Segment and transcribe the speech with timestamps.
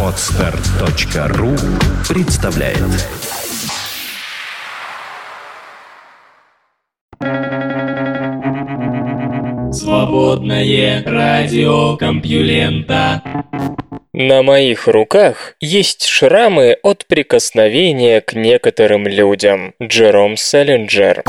[0.00, 1.56] Отстар.ру
[2.08, 2.78] представляет
[9.74, 13.22] Свободное радио Компьюлента
[14.12, 19.74] На моих руках есть шрамы от прикосновения к некоторым людям.
[19.82, 21.24] Джером Селлинджер.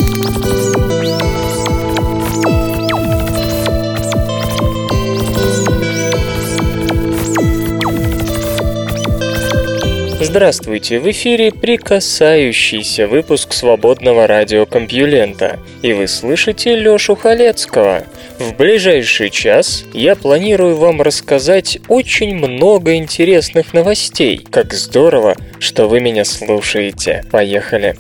[10.28, 18.04] Здравствуйте, в эфире прикасающийся выпуск свободного радиокомпьюлента, и вы слышите Лёшу Халецкого.
[18.40, 24.44] В ближайший час я планирую вам рассказать очень много интересных новостей.
[24.50, 27.23] Как здорово, что вы меня слушаете.
[27.32, 27.96] Поехали.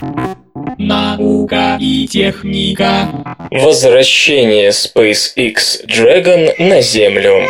[0.79, 3.07] Наука и техника.
[3.51, 7.47] Возвращение SpaceX Dragon на Землю.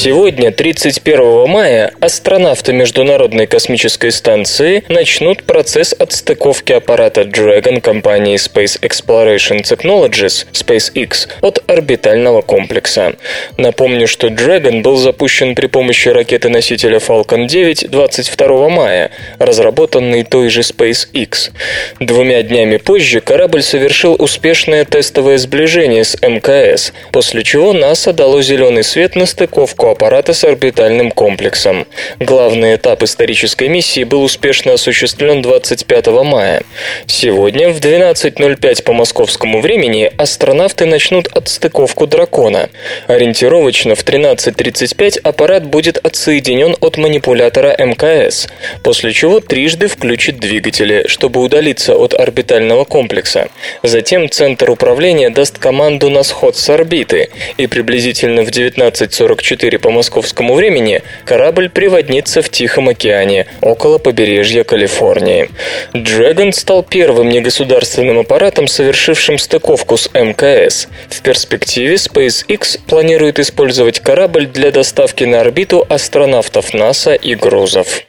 [0.00, 9.64] Сегодня, 31 мая, астронавты Международной космической станции начнут процесс отстыковки аппарата Dragon компании Space Exploration
[9.64, 13.16] Technologies SpaceX от орбитального комплекса.
[13.56, 19.10] Напомню, что Dragon был запущен при помощи ракеты-носителя Falcon 9 22 мая,
[19.40, 21.50] разработанной той же SpaceX.
[21.98, 28.84] Двумя днями позже корабль совершил успешное тестовое сближение с МКС, после чего НАСА дало зеленый
[28.84, 31.86] свет на стыковку аппарата с орбитальным комплексом.
[32.18, 36.62] Главный этап исторической миссии был успешно осуществлен 25 мая.
[37.06, 42.70] Сегодня в 12.05 по московскому времени астронавты начнут отстыковку «Дракона».
[43.06, 48.48] Ориентировочно в 13.35 аппарат будет отсоединен от манипулятора МКС,
[48.82, 53.48] после чего трижды включит двигатели, чтобы удалиться от орбитального комплекса.
[53.82, 60.54] Затем Центр управления даст команду на сход с орбиты, и приблизительно в 19.44 по московскому
[60.54, 65.50] времени корабль приводнится в Тихом океане, около побережья Калифорнии.
[65.92, 70.88] Dragon стал первым негосударственным аппаратом, совершившим стыковку с МКС.
[71.08, 78.02] В перспективе SpaceX планирует использовать корабль для доставки на орбиту астронавтов НАСА и грузов.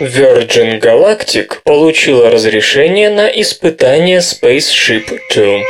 [0.00, 5.62] Virgin Galactic получила разрешение на испытание Spaceship Two.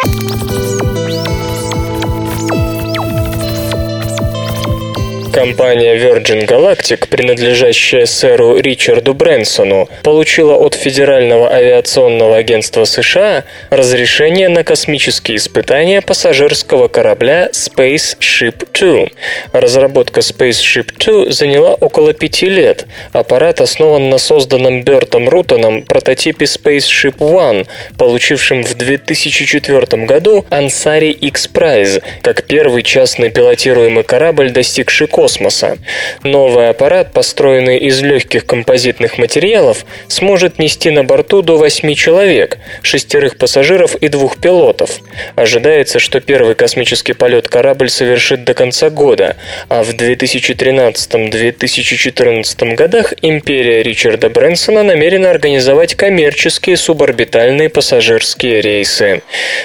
[5.37, 14.65] Компания Virgin Galactic, принадлежащая сэру Ричарду Брэнсону, получила от Федерального авиационного агентства США разрешение на
[14.65, 19.13] космические испытания пассажирского корабля Spaceship Two.
[19.53, 22.87] Разработка Spaceship Two заняла около пяти лет.
[23.13, 27.67] Аппарат основан на созданном Бертом Рутоном прототипе Spaceship One,
[27.99, 35.79] получившем в 2004 году Ansari X Prize, как первый частный пилотируемый корабль, достигший космоса космоса.
[36.23, 43.37] Новый аппарат, построенный из легких композитных материалов, сможет нести на борту до 8 человек, шестерых
[43.37, 45.01] пассажиров и двух пилотов.
[45.35, 49.35] Ожидается, что первый космический полет корабль совершит до конца года,
[49.69, 59.23] а в 2013-2014 годах империя Ричарда Брэнсона намерена организовать коммерческие суборбитальные пассажирские рейсы.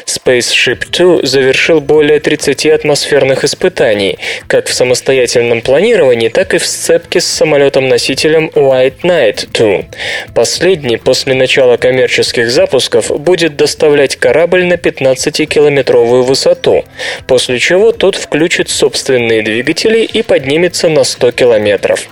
[0.08, 4.18] Spaceship Two завершил более 30 атмосферных испытаний,
[4.48, 10.34] как в самостоятельном операционном планировании, так и в сцепке с самолетом-носителем White Knight 2.
[10.34, 16.86] Последний после начала коммерческих запусков будет доставлять корабль на 15-километровую высоту,
[17.28, 22.08] после чего тот включит собственные двигатели и поднимется на 100 километров.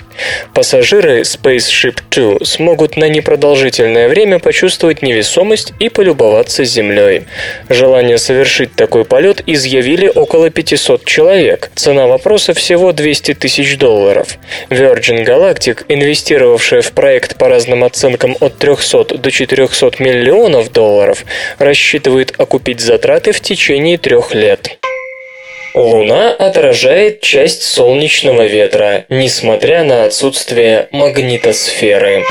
[0.53, 7.23] Пассажиры Spaceship Two смогут на непродолжительное время почувствовать невесомость и полюбоваться Землей.
[7.69, 11.71] Желание совершить такой полет изъявили около 500 человек.
[11.75, 14.37] Цена вопроса всего 200 тысяч долларов.
[14.69, 21.25] Virgin Galactic, инвестировавшая в проект по разным оценкам от 300 до 400 миллионов долларов,
[21.57, 24.79] рассчитывает окупить затраты в течение трех лет.
[25.73, 32.23] Луна отражает часть солнечного ветра, несмотря на отсутствие магнитосферы.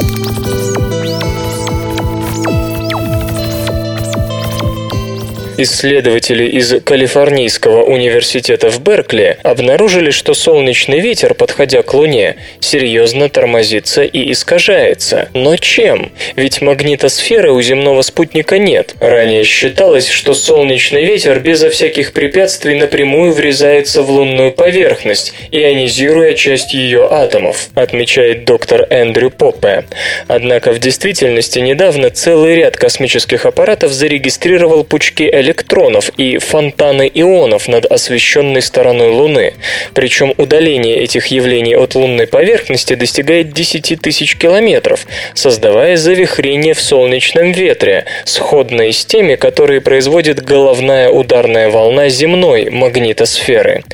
[5.61, 14.05] Исследователи из Калифорнийского университета в Беркли обнаружили, что солнечный ветер, подходя к Луне, серьезно тормозится
[14.05, 15.29] и искажается.
[15.35, 16.13] Но чем?
[16.37, 18.95] Ведь магнитосферы у земного спутника нет.
[19.01, 26.73] Ранее считалось, что солнечный ветер безо всяких препятствий напрямую врезается в лунную поверхность, ионизируя часть
[26.73, 29.87] ее атомов, отмечает доктор Эндрю Поппе.
[30.29, 37.69] Однако в действительности недавно целый ряд космических аппаратов зарегистрировал пучки электронных электронов и фонтаны ионов
[37.69, 39.55] над освещенной стороной Луны.
[39.95, 47.53] Причем удаление этих явлений от лунной поверхности достигает 10 тысяч километров, создавая завихрение в солнечном
[47.53, 53.85] ветре, сходное с теми, которые производит головная ударная волна земной магнитосферы.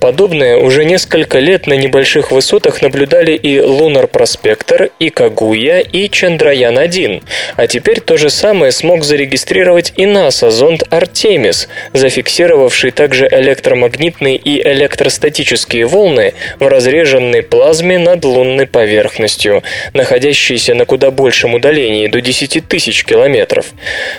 [0.00, 7.22] Подобное уже несколько лет на небольших высотах наблюдали и Lunar Prospector, и Кагуя, и Чандраян-1.
[7.56, 14.60] А теперь то же самое смог зарегистрировать и НАСА зонд Артемис, зафиксировавший также электромагнитные и
[14.60, 19.62] электростатические волны в разреженной плазме над лунной поверхностью,
[19.94, 23.66] находящейся на куда большем удалении, до 10 тысяч километров.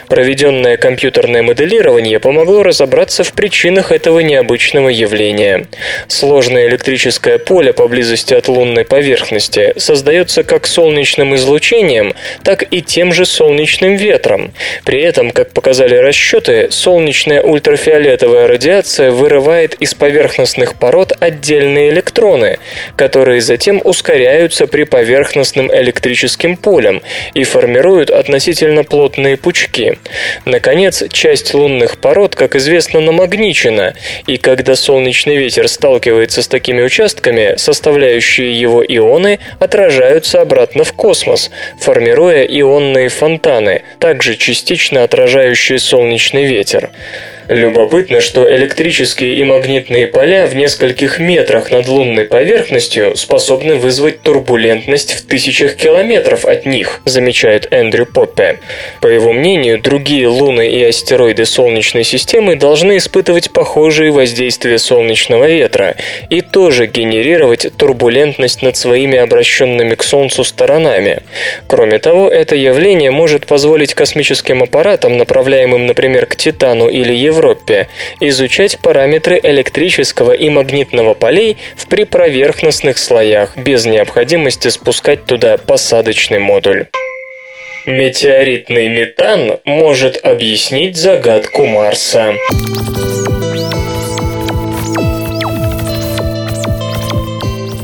[0.07, 5.67] Проведенное компьютерное моделирование помогло разобраться в причинах этого необычного явления.
[6.07, 12.13] Сложное электрическое поле поблизости от лунной поверхности создается как солнечным излучением,
[12.43, 14.53] так и тем же солнечным ветром.
[14.85, 22.59] При этом, как показали расчеты, солнечная ультрафиолетовая радиация вырывает из поверхностных пород отдельные электроны,
[22.95, 27.01] которые затем ускоряются при поверхностным электрическим полем
[27.33, 29.97] и формируют относительно плотные пучки.
[30.45, 33.95] Наконец, часть лунных пород, как известно, намагничена,
[34.27, 41.51] и когда солнечный ветер сталкивается с такими участками, составляющие его ионы отражаются обратно в космос,
[41.79, 46.89] формируя ионные фонтаны, также частично отражающие солнечный ветер ветер.
[47.51, 55.11] Любопытно, что электрические и магнитные поля в нескольких метрах над лунной поверхностью способны вызвать турбулентность
[55.11, 58.59] в тысячах километров от них, замечает Эндрю Поппе.
[59.01, 65.97] По его мнению, другие луны и астероиды Солнечной системы должны испытывать похожие воздействия солнечного ветра
[66.29, 71.19] и тоже генерировать турбулентность над своими обращенными к Солнцу сторонами.
[71.67, 77.87] Кроме того, это явление может позволить космическим аппаратам, направляемым, например, к Титану или Европе, Европе
[78.19, 86.85] изучать параметры электрического и магнитного полей в приповерхностных слоях без необходимости спускать туда посадочный модуль.
[87.87, 92.35] Метеоритный метан может объяснить загадку Марса.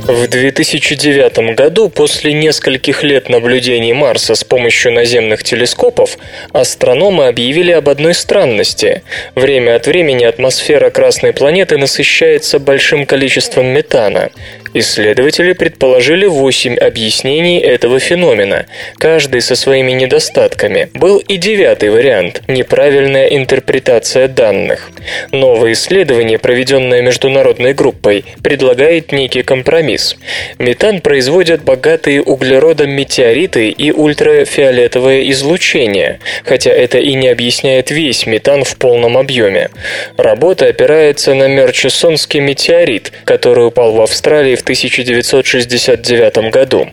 [0.07, 6.17] В 2009 году, после нескольких лет наблюдений Марса с помощью наземных телескопов,
[6.53, 9.03] астрономы объявили об одной странности.
[9.35, 14.29] Время от времени атмосфера Красной планеты насыщается большим количеством метана.
[14.79, 18.67] Исследователи предположили восемь объяснений этого феномена,
[18.99, 20.91] каждый со своими недостатками.
[20.93, 24.91] Был и девятый вариант– неправильная интерпретация данных.
[25.31, 30.15] Новое исследование, проведенное международной группой, предлагает некий компромисс.
[30.59, 38.63] Метан производят богатые углеродом метеориты и ультрафиолетовое излучение, хотя это и не объясняет весь метан
[38.63, 39.71] в полном объеме.
[40.17, 46.89] Работа опирается на Мерчисонский метеорит, который упал в Австралии в 1969 году.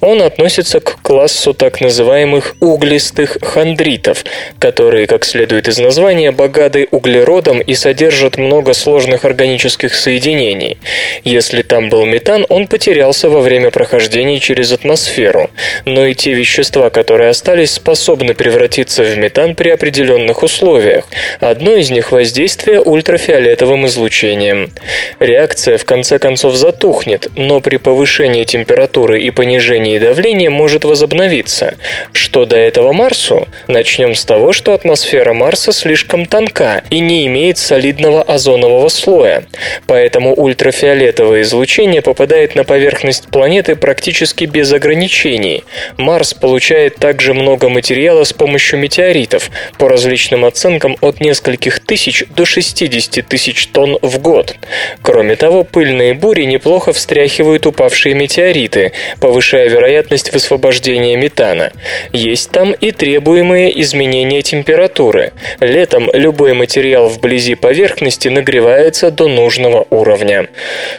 [0.00, 4.24] Он относится к классу так называемых углистых хондритов,
[4.58, 10.78] которые, как следует из названия, богаты углеродом и содержат много сложных органических соединений.
[11.22, 15.50] Если там был метан, он потерялся во время прохождения через атмосферу,
[15.84, 21.04] но и те вещества, которые остались, способны превратиться в метан при определенных условиях.
[21.40, 24.72] Одно из них– воздействие ультрафиолетовым излучением.
[25.20, 31.76] Реакция в конце концов затухнет, исчезнет, но при повышении температуры и понижении давления может возобновиться.
[32.12, 33.48] Что до этого Марсу?
[33.66, 39.44] Начнем с того, что атмосфера Марса слишком тонка и не имеет солидного озонового слоя.
[39.86, 45.64] Поэтому ультрафиолетовое излучение попадает на поверхность планеты практически без ограничений.
[45.96, 52.44] Марс получает также много материала с помощью метеоритов, по различным оценкам от нескольких тысяч до
[52.44, 54.56] 60 тысяч тонн в год.
[55.02, 61.72] Кроме того, пыльные бури неплохо встряхивают упавшие метеориты, повышая вероятность высвобождения метана.
[62.12, 65.32] Есть там и требуемые изменения температуры.
[65.60, 70.48] Летом любой материал вблизи поверхности нагревается до нужного уровня.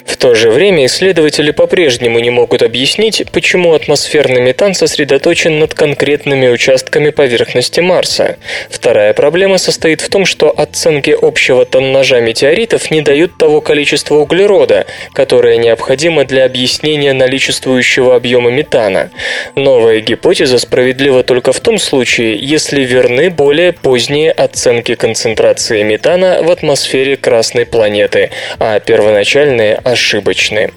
[0.06, 6.48] В то же время исследователи по-прежнему не могут объяснить, почему атмосферный метан сосредоточен над конкретными
[6.48, 8.38] участками поверхности Марса.
[8.70, 14.86] Вторая проблема состоит в том, что оценки общего тоннажа метеоритов не дают того количества углерода,
[15.13, 19.10] которое необходимо необходимо для объяснения наличествующего объема метана.
[19.55, 26.51] Новая гипотеза справедлива только в том случае, если верны более поздние оценки концентрации метана в
[26.51, 28.29] атмосфере Красной планеты,
[28.60, 30.72] а первоначальные ошибочны.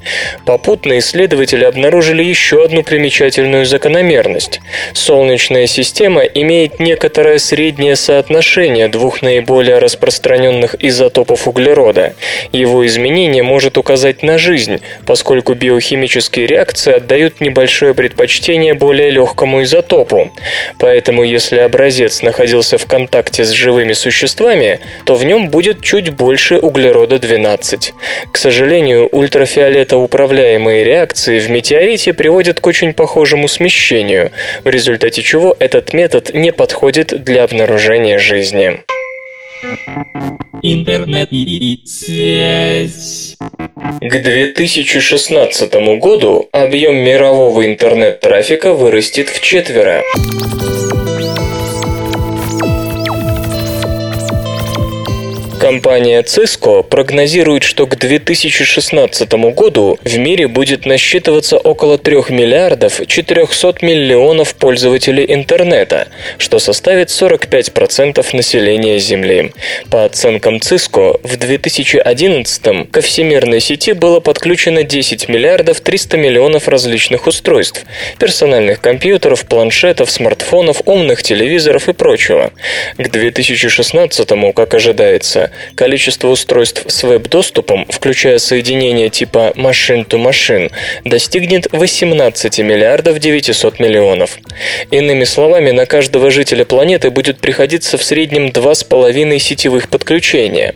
[0.47, 4.61] Попутно исследователи обнаружили еще одну примечательную закономерность.
[4.95, 12.15] Солнечная система имеет некоторое среднее соотношение двух наиболее распространенных изотопов углерода.
[12.53, 20.33] Его изменение может указать на жизнь, поскольку биохимические реакции отдают небольшое предпочтение более легкому изотопу.
[20.79, 26.57] Поэтому если образец находился в контакте с живыми существами, то в нем будет чуть больше
[26.59, 27.93] углерода-12.
[28.31, 34.31] К сожалению, ультрафиолетоуправляемые реакции в метеорите приводят к очень похожему смещению,
[34.65, 38.83] в результате чего этот метод не подходит для обнаружения жизни.
[40.63, 43.37] Интернет и связь.
[44.01, 50.03] К 2016 году объем мирового интернет-трафика вырастет в четверо.
[55.63, 63.77] Компания Cisco прогнозирует, что к 2016 году в мире будет насчитываться около 3 миллиардов 400
[63.81, 69.53] миллионов пользователей интернета, что составит 45% населения Земли.
[69.89, 77.29] По оценкам Cisco, в 2011 ко всемирной сети было подключено 10 миллиардов 300 миллионов различных
[77.29, 77.85] устройств–
[78.19, 82.51] персональных компьютеров, планшетов, смартфонов, умных телевизоров и прочего.
[82.99, 90.71] К 2016, как ожидается, количество устройств с веб-доступом, включая соединения типа machine-to-machine,
[91.05, 94.39] достигнет 18 миллиардов 900 миллионов.
[94.91, 100.75] Иными словами, на каждого жителя планеты будет приходиться в среднем 2,5 сетевых подключения.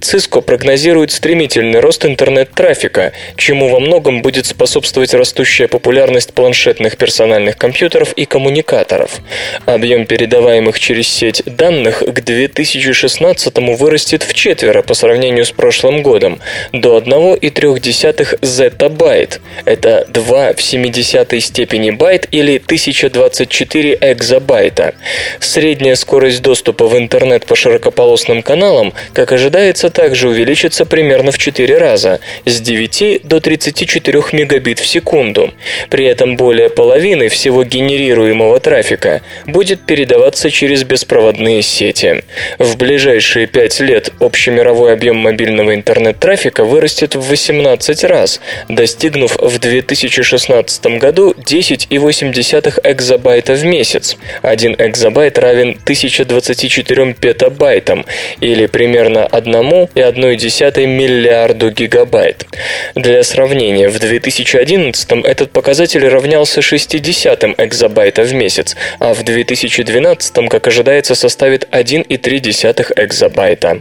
[0.00, 8.12] Cisco прогнозирует стремительный рост интернет-трафика, чему во многом будет способствовать растущая популярность планшетных персональных компьютеров
[8.14, 9.20] и коммуникаторов.
[9.66, 16.40] Объем передаваемых через сеть данных к 2016 вырастет вырастет четверо по сравнению с прошлым годом,
[16.72, 19.40] до 1,3 зеттабайт.
[19.64, 24.94] Это 2 в 70 степени байт или 1024 экзобайта.
[25.40, 31.78] Средняя скорость доступа в интернет по широкополосным каналам, как ожидается, также увеличится примерно в 4
[31.78, 35.52] раза, с 9 до 34 мегабит в секунду.
[35.88, 42.22] При этом более половины всего генерируемого трафика будет передаваться через беспроводные сети.
[42.58, 49.58] В ближайшие 5 лет лет общемировой объем мобильного интернет-трафика вырастет в 18 раз, достигнув в
[49.58, 54.16] 2016 году 10,8 экзобайта в месяц.
[54.42, 58.06] 1 экзобайт равен 1024 петабайтам
[58.40, 62.46] или примерно 1,1 миллиарду гигабайт.
[62.94, 70.68] Для сравнения, в 2011 этот показатель равнялся 60 экзобайта в месяц, а в 2012, как
[70.68, 73.79] ожидается, составит 1,3 экзобайта.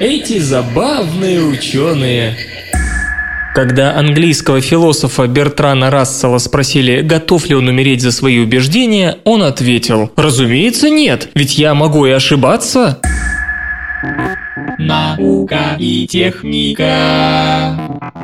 [0.00, 2.36] Эти забавные ученые.
[3.54, 10.12] Когда английского философа Бертрана Рассела спросили, готов ли он умереть за свои убеждения, он ответил,
[10.14, 13.00] «Разумеется, нет, ведь я могу и ошибаться».
[14.78, 17.76] Наука и техника.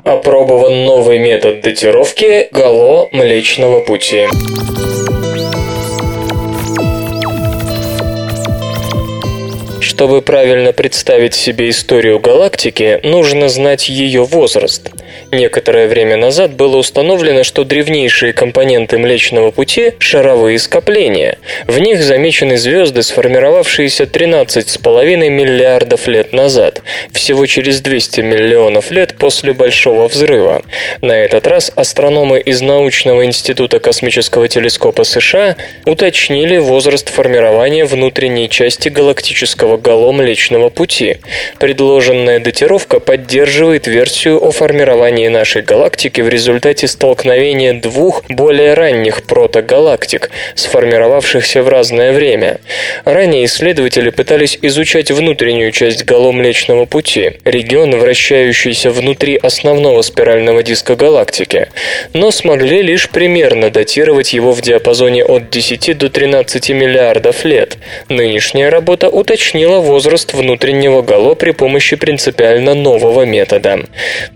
[0.04, 4.28] Опробован новый метод датировки гало Млечного Пути.
[9.94, 14.90] Чтобы правильно представить себе историю галактики, нужно знать ее возраст.
[15.30, 21.38] Некоторое время назад было установлено, что древнейшие компоненты Млечного Пути– шаровые скопления.
[21.68, 26.82] В них замечены звезды, сформировавшиеся 13,5 миллиардов лет назад,
[27.12, 30.62] всего через 200 миллионов лет после Большого взрыва.
[31.02, 35.54] На этот раз астрономы из Научного института космического телескопа США
[35.86, 41.18] уточнили возраст формирования внутренней части галактического гало Млечного Пути.
[41.58, 50.30] Предложенная датировка поддерживает версию о формировании нашей галактики в результате столкновения двух более ранних протогалактик,
[50.54, 52.60] сформировавшихся в разное время.
[53.04, 60.96] Ранее исследователи пытались изучать внутреннюю часть гало Млечного Пути, регион, вращающийся внутри основного спирального диска
[60.96, 61.68] галактики,
[62.14, 67.76] но смогли лишь примерно датировать его в диапазоне от 10 до 13 миллиардов лет.
[68.08, 73.80] Нынешняя работа уточнила определила возраст внутреннего гало при помощи принципиально нового метода.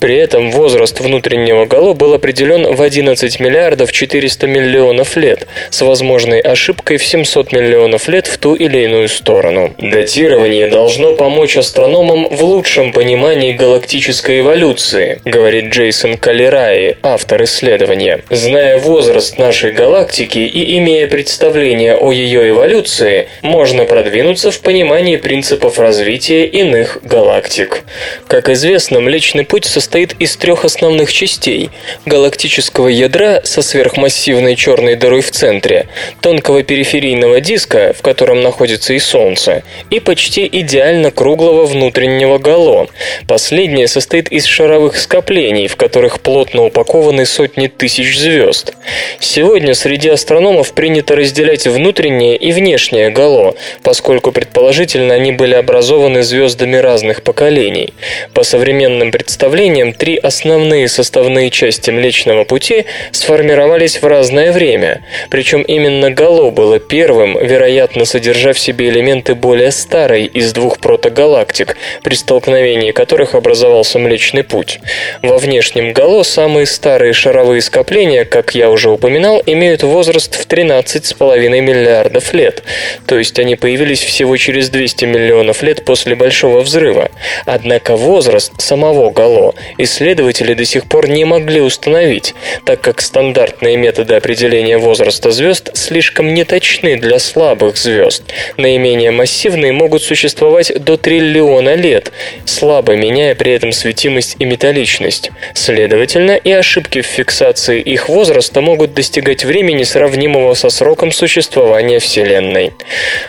[0.00, 6.40] При этом возраст внутреннего гало был определен в 11 миллиардов 400 миллионов лет, с возможной
[6.40, 9.74] ошибкой в 700 миллионов лет в ту или иную сторону.
[9.78, 18.20] Датирование должно помочь астрономам в лучшем понимании галактической эволюции, говорит Джейсон Калераи, автор исследования.
[18.30, 25.78] Зная возраст нашей галактики и имея представление о ее эволюции, можно продвинуться в понимании принципов
[25.78, 27.82] развития иных галактик.
[28.28, 31.68] Как известно, Млечный Путь состоит из трех основных частей–
[32.06, 35.88] галактического ядра со сверхмассивной черной дырой в центре,
[36.22, 42.86] тонкого периферийного диска, в котором находится и Солнце, и почти идеально круглого внутреннего гало.
[43.26, 48.72] Последнее состоит из шаровых скоплений, в которых плотно упакованы сотни тысяч звезд.
[49.20, 56.76] Сегодня среди астрономов принято разделять внутреннее и внешнее гало, поскольку предположительно они были образованы звездами
[56.76, 57.92] разных поколений.
[58.34, 66.12] По современным представлениям, три основные составные части Млечного Пути сформировались в разное время, причем именно
[66.12, 72.92] гало было первым, вероятно, содержа в себе элементы более старой из двух протогалактик, при столкновении
[72.92, 74.78] которых образовался Млечный Путь.
[75.22, 81.60] Во внешнем гало самые старые шаровые скопления, как я уже упоминал, имеют возраст в 13,5
[81.60, 82.62] миллиардов лет,
[83.06, 87.10] то есть они появились всего через 200 миллионов лет после Большого взрыва.
[87.46, 92.34] Однако возраст самого гало исследователи до сих пор не могли установить,
[92.64, 98.22] так как стандартные методы определения возраста звезд слишком неточны для слабых звезд.
[98.56, 102.12] Наименее массивные могут существовать до триллиона лет,
[102.44, 105.30] слабо меняя при этом светимость и металличность.
[105.54, 112.72] Следовательно, и ошибки в фиксации их возраста могут достигать времени, сравнимого со сроком существования Вселенной.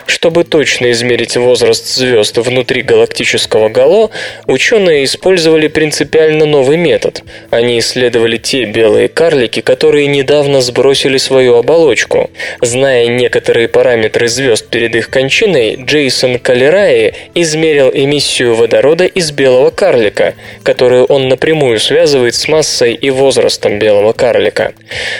[0.06, 4.10] Чтобы точно измерить возраст звезд внутри галактического гало,
[4.46, 7.22] ученые использовали принципиально новый метод.
[7.50, 12.30] Они исследовали те белые карлики, которые недавно сбросили свою оболочку.
[12.60, 20.34] Зная некоторые параметры звезд перед их кончиной, Джейсон Калераи измерил эмиссию водорода из белого карлика,
[20.62, 24.72] которую он напрямую связывает с массой и возрастом белого карлика.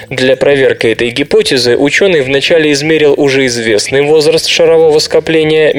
[0.09, 5.73] Для проверки этой гипотезы ученый вначале измерил уже известный возраст шарового скопления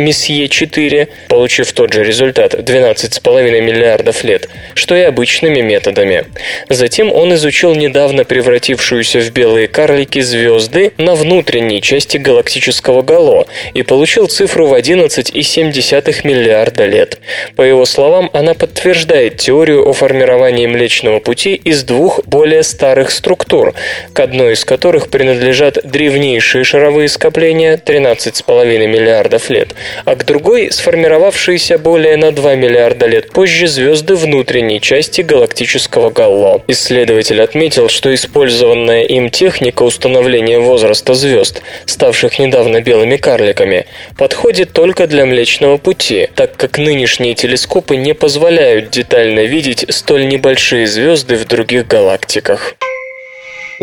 [0.51, 6.25] Месье-4, получив тот же результат– 12,5 миллиардов лет, что и обычными методами.
[6.69, 13.83] Затем он изучил недавно превратившуюся в белые карлики звезды на внутренней части галактического гало и
[13.83, 17.19] получил цифру в 11,7 миллиарда лет.
[17.55, 23.73] По его словам, она подтверждает теорию о формировании Млечного Пути из двух более старых структур,
[24.13, 31.77] к одной из которых принадлежат древнейшие шаровые скопления 13,5 миллиардов лет, а к другой сформировавшиеся
[31.77, 36.61] более на 2 миллиарда лет позже звезды внутренней части галактического галло.
[36.67, 43.85] Исследователь отметил, что использованная им техника установления возраста звезд, ставших недавно белыми карликами,
[44.17, 50.87] подходит только для Млечного Пути, так как нынешние телескопы не позволяют детально видеть столь небольшие
[50.87, 52.75] звезды в других галактиках.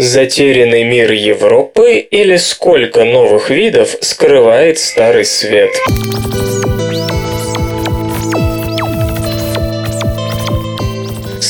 [0.01, 5.71] Затерянный мир Европы или сколько новых видов скрывает Старый Свет?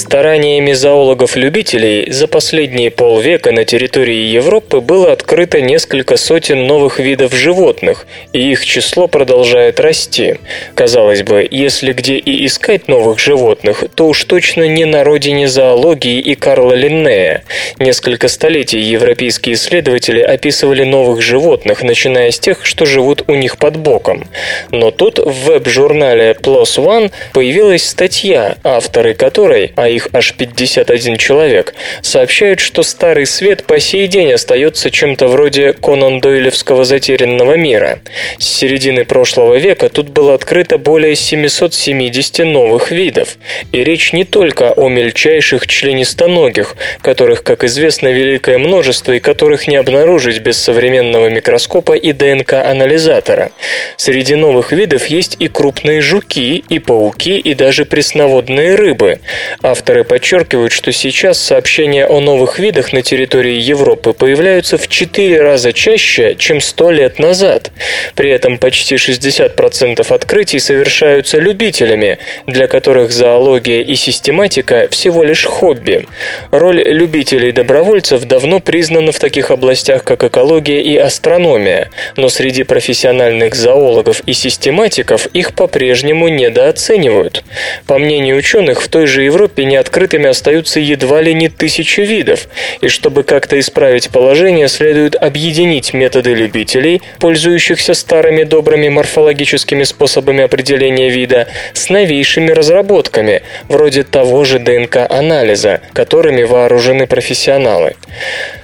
[0.08, 8.06] Стараниями зоологов-любителей за последние полвека на территории Европы было открыто несколько сотен новых видов животных,
[8.32, 10.36] и их число продолжает расти.
[10.74, 16.18] Казалось бы, если где и искать новых животных, то уж точно не на родине зоологии
[16.20, 17.44] и Карла Линнея.
[17.78, 23.76] Несколько столетий европейские исследователи описывали новых животных, начиная с тех, что живут у них под
[23.76, 24.24] боком.
[24.70, 31.16] Но тут в веб-журнале PLOS ONE появилась статья, авторы которой, а их их аж 51
[31.18, 37.98] человек, сообщают, что Старый Свет по сей день остается чем-то вроде Конан Дойлевского затерянного мира.
[38.38, 43.36] С середины прошлого века тут было открыто более 770 новых видов.
[43.72, 49.76] И речь не только о мельчайших членистоногих, которых, как известно, великое множество и которых не
[49.76, 53.50] обнаружить без современного микроскопа и ДНК-анализатора.
[53.96, 59.18] Среди новых видов есть и крупные жуки, и пауки, и даже пресноводные рыбы.
[59.62, 65.40] Автор Авторы подчеркивают, что сейчас сообщения о новых видах на территории Европы появляются в 4
[65.40, 67.70] раза чаще, чем 100 лет назад.
[68.14, 76.06] При этом почти 60% открытий совершаются любителями, для которых зоология и систематика всего лишь хобби.
[76.50, 84.20] Роль любителей-добровольцев давно признана в таких областях, как экология и астрономия, но среди профессиональных зоологов
[84.26, 87.42] и систематиков их по-прежнему недооценивают.
[87.86, 92.48] По мнению ученых, в той же Европе неоткрытыми остаются едва ли не тысячи видов,
[92.80, 101.10] и чтобы как-то исправить положение, следует объединить методы любителей, пользующихся старыми добрыми морфологическими способами определения
[101.10, 107.94] вида, с новейшими разработками, вроде того же ДНК-анализа, которыми вооружены профессионалы.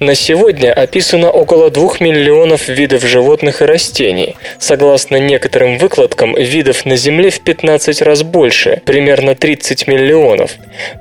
[0.00, 4.36] На сегодня описано около 2 миллионов видов животных и растений.
[4.58, 10.52] Согласно некоторым выкладкам, видов на Земле в 15 раз больше, примерно 30 миллионов.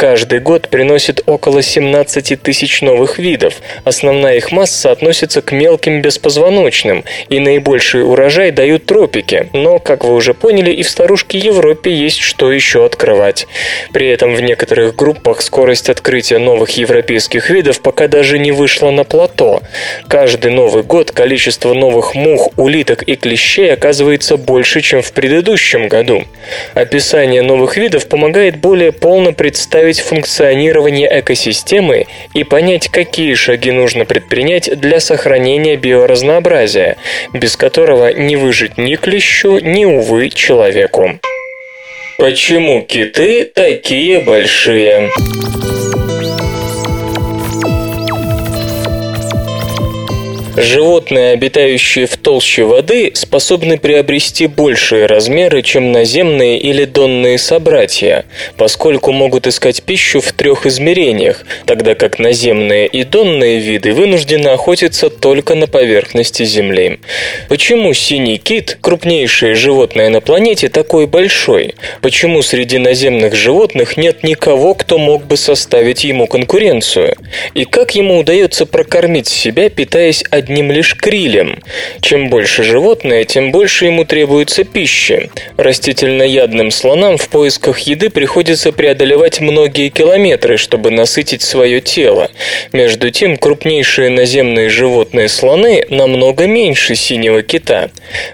[0.03, 3.61] Каждый год приносит около 17 тысяч новых видов.
[3.85, 9.49] Основная их масса относится к мелким беспозвоночным, и наибольший урожай дают тропики.
[9.53, 13.47] Но, как вы уже поняли, и в старушке Европе есть что еще открывать.
[13.93, 19.05] При этом в некоторых группах скорость открытия новых европейских видов пока даже не вышла на
[19.05, 19.61] плато.
[20.09, 26.25] Каждый Новый год количество новых мух, улиток и клещей оказывается больше, чем в предыдущем году.
[26.73, 34.79] Описание новых видов помогает более полно представить функционирование экосистемы и понять, какие шаги нужно предпринять
[34.79, 36.97] для сохранения биоразнообразия,
[37.34, 41.19] без которого не выжить ни клещу, ни, увы, человеку.
[42.17, 45.10] Почему киты такие большие?
[50.55, 59.11] Животные, обитающие в толще воды, способны приобрести большие размеры, чем наземные или донные собратья, поскольку
[59.11, 65.55] могут искать пищу в трех измерениях, тогда как наземные и донные виды вынуждены охотиться только
[65.55, 66.99] на поверхности Земли.
[67.49, 71.73] Почему синий кит, крупнейшее животное на планете, такой большой?
[72.01, 77.15] Почему среди наземных животных нет никого, кто мог бы составить ему конкуренцию?
[77.55, 81.62] И как ему удается прокормить себя, питаясь лишь крилем.
[82.01, 85.29] Чем больше животное, тем больше ему требуется пищи.
[85.58, 92.29] Растительноядным слонам в поисках еды приходится преодолевать многие километры, чтобы насытить свое тело.
[92.71, 97.89] Между тем, крупнейшие наземные животные слоны намного меньше синего кита.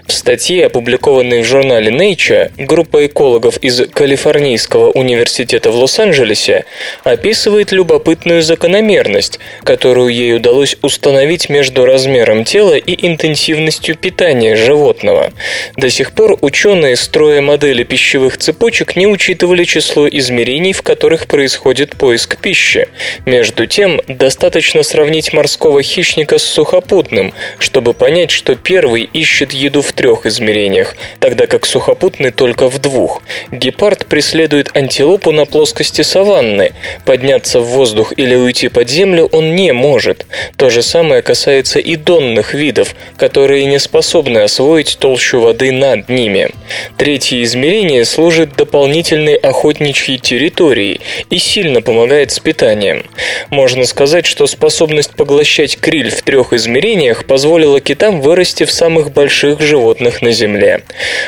[0.06, 6.64] В статье, опубликованной в журнале Nature, группа экологов из Калифорнийского университета в Лос-Анджелесе
[7.04, 15.34] описывает любопытную закономерность, которую ей удалось установить между разными размером тела и интенсивностью питания животного.
[15.76, 21.96] До сих пор ученые, строя модели пищевых цепочек, не учитывали число измерений, в которых происходит
[21.96, 22.88] поиск пищи.
[23.26, 29.92] Между тем, достаточно сравнить морского хищника с сухопутным, чтобы понять, что первый ищет еду в
[29.92, 33.22] трех измерениях, тогда как сухопутный только в двух.
[33.52, 36.72] Гепард преследует антилопу на плоскости саванны.
[37.04, 40.24] Подняться в воздух или уйти под землю он не может.
[40.56, 46.50] То же самое касается и донных видов, которые не способны освоить толщу воды над ними.
[46.96, 53.04] Третье измерение служит дополнительной охотничьей территорией и сильно помогает с питанием.
[53.50, 59.60] Можно сказать, что способность поглощать криль в трех измерениях позволила китам вырасти в самых больших
[59.60, 60.82] животных на Земле.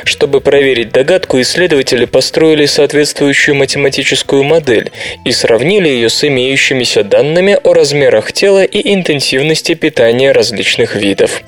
[0.05, 4.93] Чтобы проверить догадку, исследователи построили соответствующую математическую модель
[5.25, 11.43] и сравнили ее с имеющимися данными о размерах тела и интенсивности питания различных различных видов.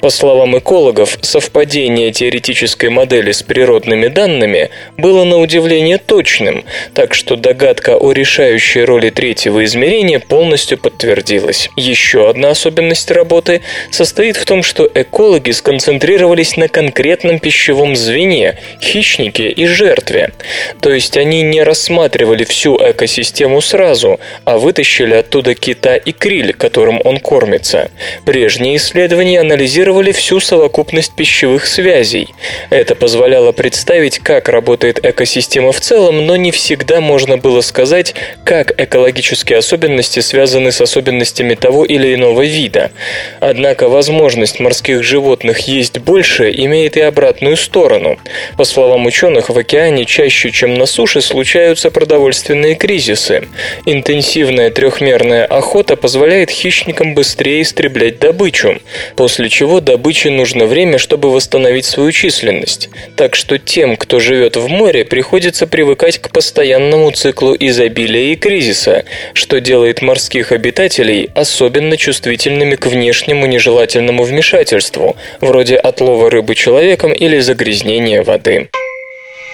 [0.00, 7.36] По словам экологов, совпадение теоретической модели с природными данными было на удивление точным, так что
[7.36, 11.70] догадка о решающей роли третьего измерения полностью подтвердилась.
[11.76, 13.60] Еще одна особенность работы
[13.92, 20.32] состоит в том, что экологи сконцентрировались на конкретном пищевом звене– хищнике и жертве.
[20.80, 27.00] То есть они не рассматривали всю экосистему сразу, а вытащили оттуда кита и криль, которым
[27.04, 27.90] он кормится.
[28.24, 32.28] Прежде Прежние исследования анализировали всю совокупность пищевых связей.
[32.70, 38.72] Это позволяло представить, как работает экосистема в целом, но не всегда можно было сказать, как
[38.80, 42.90] экологические особенности связаны с особенностями того или иного вида.
[43.38, 48.18] Однако возможность морских животных есть больше имеет и обратную сторону.
[48.56, 53.46] По словам ученых, в океане чаще, чем на суше, случаются продовольственные кризисы.
[53.84, 58.80] Интенсивная трехмерная охота позволяет хищникам быстрее истреблять добычу добычу,
[59.16, 62.88] после чего добыче нужно время, чтобы восстановить свою численность.
[63.16, 69.04] так что тем, кто живет в море, приходится привыкать к постоянному циклу изобилия и кризиса,
[69.34, 77.40] что делает морских обитателей особенно чувствительными к внешнему нежелательному вмешательству, вроде отлова рыбы человеком или
[77.40, 78.68] загрязнения воды.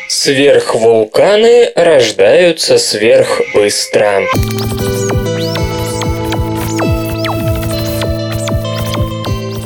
[0.09, 4.23] Сверхвулканы рождаются сверхбыстро.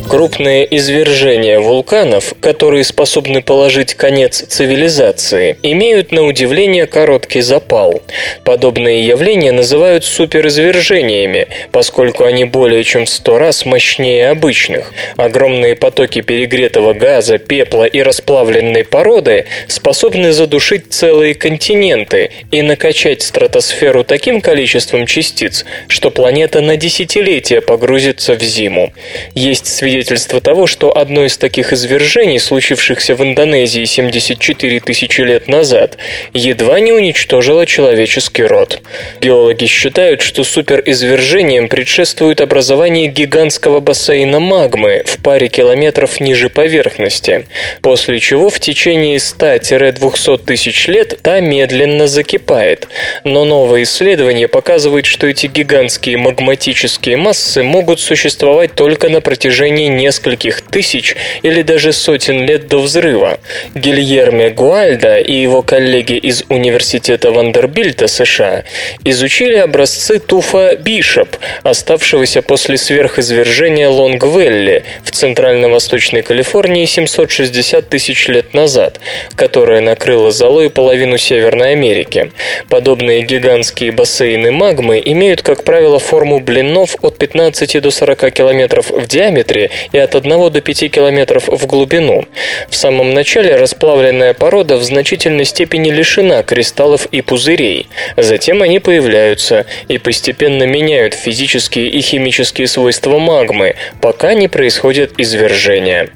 [0.09, 8.01] Крупные извержения вулканов, которые способны положить конец цивилизации, имеют на удивление короткий запал.
[8.43, 14.95] Подобные явления называют суперизвержениями, поскольку они более чем в сто раз мощнее обычных.
[15.19, 24.05] Огромные потоки перегретого газа, пепла и расплавленной породы способны задушить целые континенты и накачать стратосферу
[24.05, 28.95] таким количеством частиц, что планета на десятилетия погрузится в зиму.
[29.35, 35.49] Есть свидетельства свидетельство того, что одно из таких извержений, случившихся в Индонезии 74 тысячи лет
[35.49, 35.99] назад,
[36.33, 38.81] едва не уничтожило человеческий род.
[39.21, 47.47] Геологи считают, что суперизвержением предшествует образование гигантского бассейна магмы в паре километров ниже поверхности,
[47.83, 52.87] после чего в течение 100-200 тысяч лет та медленно закипает.
[53.25, 60.63] Но новые исследования показывают, что эти гигантские магматические массы могут существовать только на протяжении нескольких
[60.63, 63.39] тысяч или даже сотен лет до взрыва.
[63.75, 68.65] Гильерме Гуальда и его коллеги из Университета Вандербильта США
[69.05, 79.01] изучили образцы туфа Бишоп, оставшегося после сверхизвержения Лонгвелли в центрально-восточной Калифорнии 760 тысяч лет назад,
[79.35, 82.33] которое накрыло золой половину Северной Америки.
[82.69, 89.07] Подобные гигантские бассейны магмы имеют, как правило, форму блинов от 15 до 40 километров в
[89.07, 92.25] диаметре и от 1 до 5 километров в глубину.
[92.69, 97.89] В самом начале расплавленная порода в значительной степени лишена кристаллов и пузырей.
[98.17, 106.09] Затем они появляются и постепенно меняют физические и химические свойства магмы, пока не происходит извержение.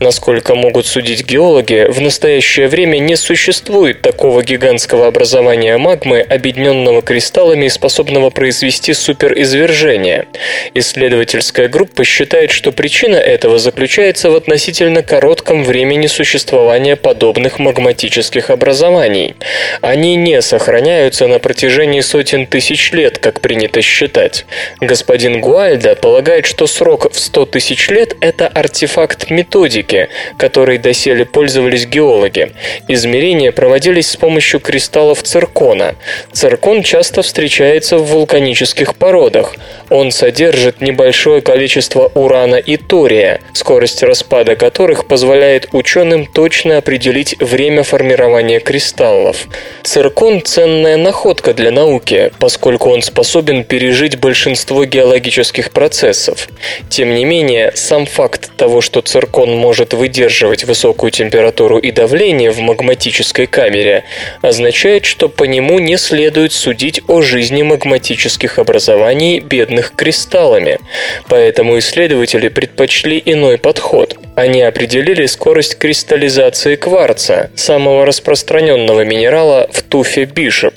[0.00, 7.66] Насколько могут судить геологи, в настоящее время не существует такого гигантского образования магмы, объединенного кристаллами
[7.66, 10.26] и способного произвести суперизвержение.
[10.74, 19.36] Исследовательская группа считает, что причина этого заключается в относительно коротком времени существования подобных магматических образований.
[19.80, 24.46] Они не сохраняются на протяжении сотен тысяч лет, как принято считать.
[24.80, 31.86] Господин Гуальда полагает, что срок в 100 тысяч лет– это артефакт методики, которой доселе пользовались
[31.86, 32.52] геологи.
[32.88, 35.94] Измерения проводились с помощью кристаллов циркона.
[36.32, 39.54] Циркон часто встречается в вулканических породах.
[39.90, 47.84] Он содержит небольшое количество урана и тория, скорость распада которых позволяет ученым точно определить время
[47.84, 49.46] формирования кристаллов.
[49.84, 56.48] Циркон– ценная находка для науки, поскольку он способен пережить большинство геологических процессов.
[56.90, 62.58] Тем не менее, сам факт того, что циркон может выдерживать высокую температуру и давление в
[62.58, 64.02] магматической камере,
[64.42, 70.80] означает, что по нему не следует судить о жизни магматических образований, бедных кристаллами.
[71.28, 72.48] Поэтому исследователи
[72.88, 74.16] предпочли иной подход.
[74.38, 80.74] Они определили скорость кристаллизации кварца, самого распространенного минерала в туфе Бишоп.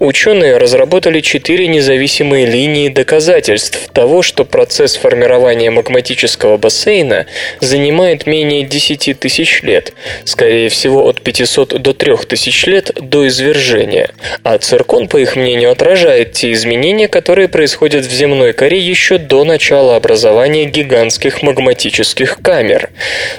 [0.00, 7.26] Ученые разработали четыре независимые линии доказательств того, что процесс формирования магматического бассейна
[7.60, 9.92] занимает менее 10 тысяч лет,
[10.24, 14.12] скорее всего от 500 до 3000 лет до извержения.
[14.44, 19.44] А циркон, по их мнению, отражает те изменения, которые происходят в земной коре еще до
[19.44, 22.88] начала образования гигантских магматических камер.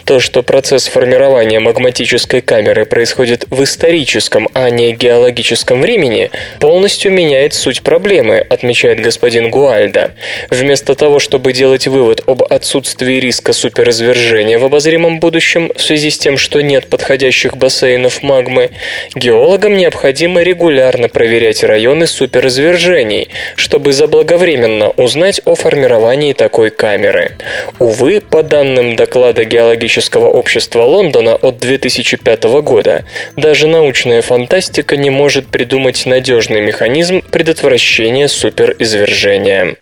[0.06, 7.54] То, что процесс формирования магматической камеры происходит в историческом, а не геологическом времени, полностью меняет
[7.54, 10.12] суть проблемы, отмечает господин Гуальда.
[10.50, 16.18] Вместо того, чтобы делать вывод об отсутствии риска суперизвержения в обозримом будущем в связи с
[16.18, 18.72] тем, что нет подходящих бассейнов магмы,
[19.16, 27.38] геологам необходимо регулярно проверять районы суперизвержений, чтобы заблаговременно узнать о формировании такой камеры.
[27.80, 33.06] Увы, по данным доклада геологического общества Лондона от 2005 года,
[33.36, 39.78] даже научная фантастика не может придумать надежный механизм предотвращения суперизвержения.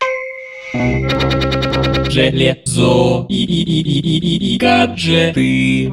[2.10, 5.92] Железо и, и, и, и, и, и гаджеты.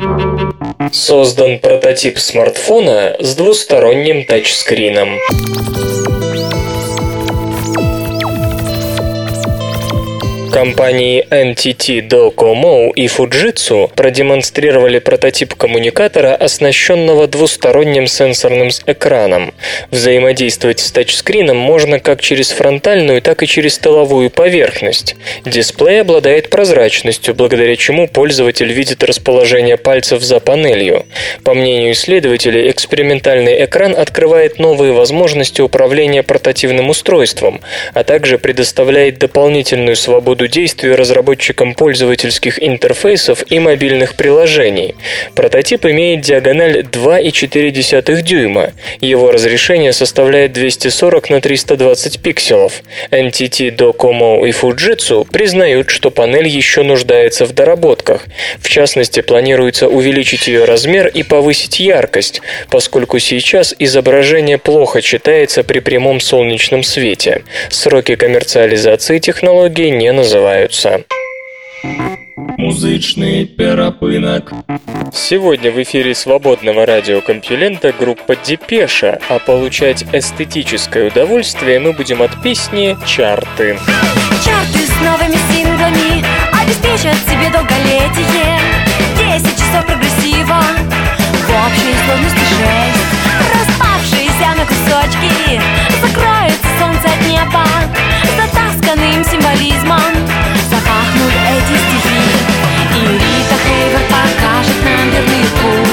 [0.93, 5.19] Создан прототип смартфона с двусторонним тачскрином.
[10.53, 19.55] Компании NTT Docomo и Fujitsu продемонстрировали прототип коммуникатора, оснащенного двусторонним сенсорным экраном.
[19.91, 25.15] Взаимодействовать с тачскрином можно как через фронтальную, так и через тыловую поверхность.
[25.45, 31.07] Дисплей обладает прозрачностью, благодаря чему пользователь видит расположение пальцев за панелью.
[31.45, 37.61] По мнению исследователей, экспериментальный экран открывает новые возможности управления портативным устройством,
[37.95, 44.95] а также предоставляет дополнительную свободу действия разработчикам пользовательских интерфейсов и мобильных приложений.
[45.35, 48.73] Прототип имеет диагональ 2,4 дюйма.
[49.01, 52.83] Его разрешение составляет 240 на 320 пикселов.
[53.11, 58.25] NTT Docomo и Fujitsu признают, что панель еще нуждается в доработках.
[58.61, 65.81] В частности, планируется увеличить ее размер и повысить яркость, поскольку сейчас изображение плохо читается при
[65.81, 67.43] прямом солнечном свете.
[67.69, 70.30] Сроки коммерциализации технологии не называются.
[72.57, 74.53] Музычный перапынок.
[75.13, 82.97] Сегодня в эфире свободного радиокомпьюлента группа Депеша, а получать эстетическое удовольствие мы будем от песни
[83.05, 83.77] «Чарты».
[84.45, 86.25] Чарты с новыми синглами
[86.63, 88.61] обеспечат тебе долголетие.
[89.19, 90.63] 10 часов прогрессива
[91.43, 93.21] в общей сложности 6.
[93.59, 95.61] Распавшиеся на кусочки
[96.01, 98.00] закроется солнце от неба.
[99.61, 100.01] Символизмом
[100.71, 102.23] запахнут эти стихи.
[102.97, 105.90] И Рита Хейвер покажет нам верный путь.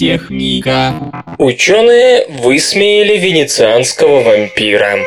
[0.00, 0.94] Наука и техника.
[1.38, 4.98] Ученые высмеяли венецианского вампира.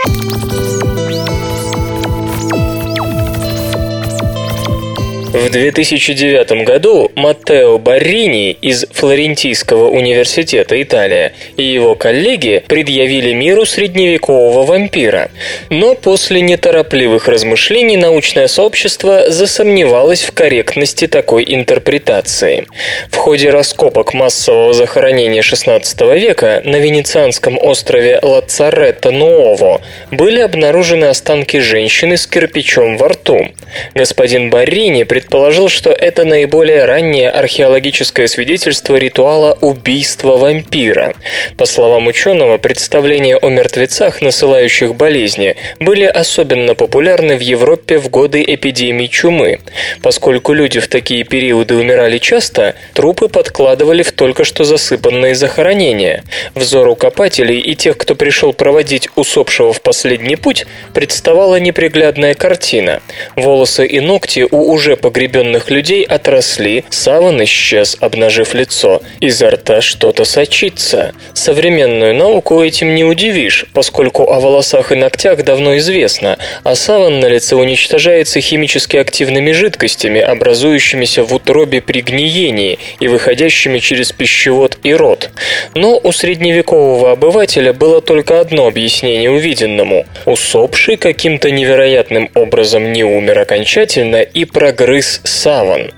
[5.41, 14.67] В 2009 году Маттео Баррини из Флорентийского университета Италия и его коллеги предъявили миру средневекового
[14.67, 15.31] вампира.
[15.71, 22.67] Но после неторопливых размышлений научное сообщество засомневалось в корректности такой интерпретации.
[23.09, 31.57] В ходе раскопок массового захоронения XVI века на венецианском острове Лацаретто Нуово были обнаружены останки
[31.57, 33.47] женщины с кирпичом во рту.
[33.95, 35.30] Господин Баррини предположил,
[35.69, 41.15] что это наиболее раннее археологическое свидетельство ритуала убийства вампира.
[41.55, 48.43] По словам ученого, представления о мертвецах, насылающих болезни, были особенно популярны в Европе в годы
[48.45, 49.59] эпидемии чумы.
[50.03, 56.25] Поскольку люди в такие периоды умирали часто, трупы подкладывали в только что засыпанные захоронения.
[56.55, 62.99] Взору копателей и тех, кто пришел проводить усопшего в последний путь, представала неприглядная картина.
[63.37, 69.01] Волосы и ногти у уже погребенных людей отросли, саван исчез, обнажив лицо.
[69.19, 71.11] Изо рта что-то сочится.
[71.33, 77.25] Современную науку этим не удивишь, поскольку о волосах и ногтях давно известно, а саван на
[77.25, 84.93] лице уничтожается химически активными жидкостями, образующимися в утробе при гниении и выходящими через пищевод и
[84.93, 85.29] рот.
[85.75, 90.05] Но у средневекового обывателя было только одно объяснение увиденному.
[90.25, 95.91] Усопший каким-то невероятным образом не умер окончательно и прогрыз Крис Саван.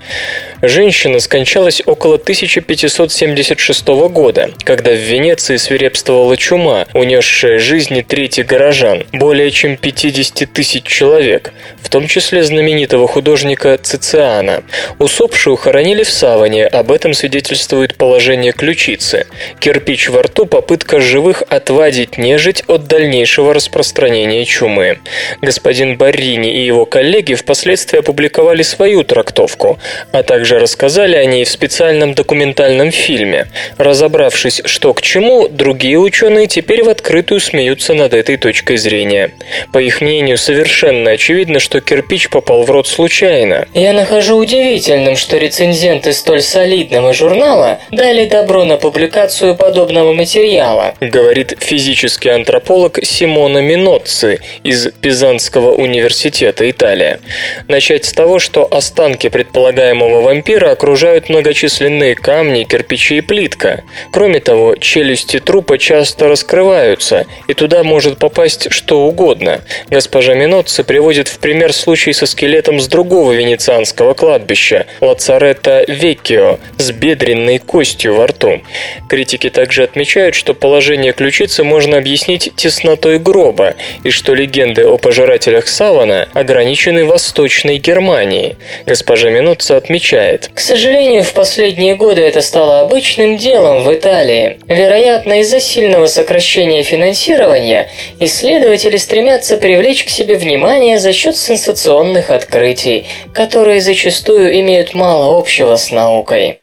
[0.62, 9.50] Женщина скончалась около 1576 года, когда в Венеции свирепствовала чума, унесшая жизни трети горожан, более
[9.50, 14.62] чем 50 тысяч человек, в том числе знаменитого художника Цициана.
[14.98, 19.26] Усопшую хоронили в саване, об этом свидетельствует положение ключицы.
[19.60, 25.00] Кирпич во рту– попытка живых отвадить нежить от дальнейшего распространения чумы.
[25.42, 29.78] Господин Баррини и его коллеги впоследствии опубликовали свою трактовку,
[30.12, 33.48] а также рассказали о ней в специальном документальном фильме.
[33.78, 39.32] Разобравшись, что к чему, другие ученые теперь в открытую смеются над этой точкой зрения.
[39.72, 43.66] По их мнению, совершенно очевидно, что кирпич попал в рот случайно.
[43.74, 51.56] Я нахожу удивительным, что рецензенты столь солидного журнала дали добро на публикацию подобного материала, говорит
[51.58, 57.20] физический антрополог Симона Миноцци из Пизанского университета Италия.
[57.68, 63.82] Начать с того, что останки предполагаемого вампира окружают многочисленные камни, кирпичи и плитка.
[64.12, 69.62] Кроме того, челюсти трупа часто раскрываются, и туда может попасть что угодно.
[69.88, 76.90] Госпожа Миноцци приводит в пример случай со скелетом с другого венецианского кладбища– Лацаретто Веккио с
[76.92, 78.60] бедренной костью во рту.
[79.08, 85.68] Критики также отмечают, что положение ключицы можно объяснить теснотой гроба и что легенды о пожирателях
[85.68, 88.56] савана ограничены Восточной Германией.
[88.86, 90.50] Госпожа Минутца отмечает.
[90.54, 94.58] К сожалению, в последние годы это стало обычным делом в Италии.
[94.68, 97.88] Вероятно, из-за сильного сокращения финансирования
[98.20, 105.76] исследователи стремятся привлечь к себе внимание за счет сенсационных открытий, которые зачастую имеют мало общего
[105.76, 106.58] с наукой.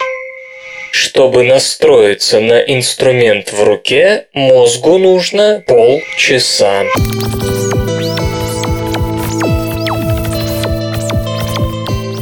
[0.91, 6.83] Чтобы настроиться на инструмент в руке, мозгу нужно полчаса.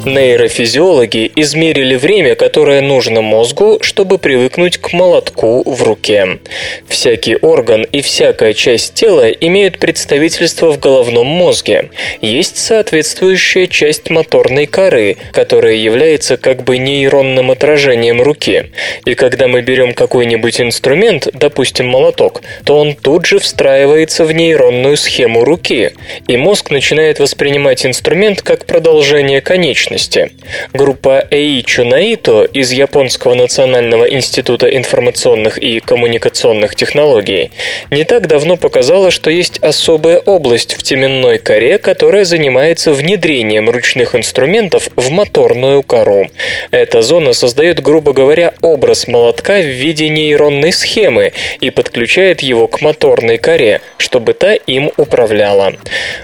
[0.09, 6.39] Нейрофизиологи измерили время, которое нужно мозгу, чтобы привыкнуть к молотку в руке.
[6.87, 11.91] Всякий орган и всякая часть тела имеют представительство в головном мозге.
[12.21, 18.71] Есть соответствующая часть моторной коры, которая является как бы нейронным отражением руки.
[19.05, 24.97] И когда мы берем какой-нибудь инструмент, допустим молоток, то он тут же встраивается в нейронную
[24.97, 25.91] схему руки,
[26.27, 30.31] и мозг начинает воспринимать инструмент как продолжение конечности конечности.
[30.73, 37.51] Группа Эичу Наито из Японского национального института информационных и коммуникационных технологий
[37.91, 44.15] не так давно показала, что есть особая область в теменной коре, которая занимается внедрением ручных
[44.15, 46.29] инструментов в моторную кору.
[46.71, 52.81] Эта зона создает, грубо говоря, образ молотка в виде нейронной схемы и подключает его к
[52.81, 55.73] моторной коре, чтобы та им управляла.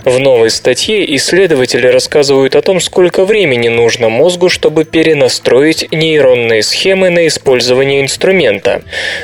[0.03, 6.63] В новой статье исследователи рассказывают о том, сколько времени времени нужно мозгу, чтобы перенастроить нейронные
[6.63, 8.81] схемы на использование инструмента.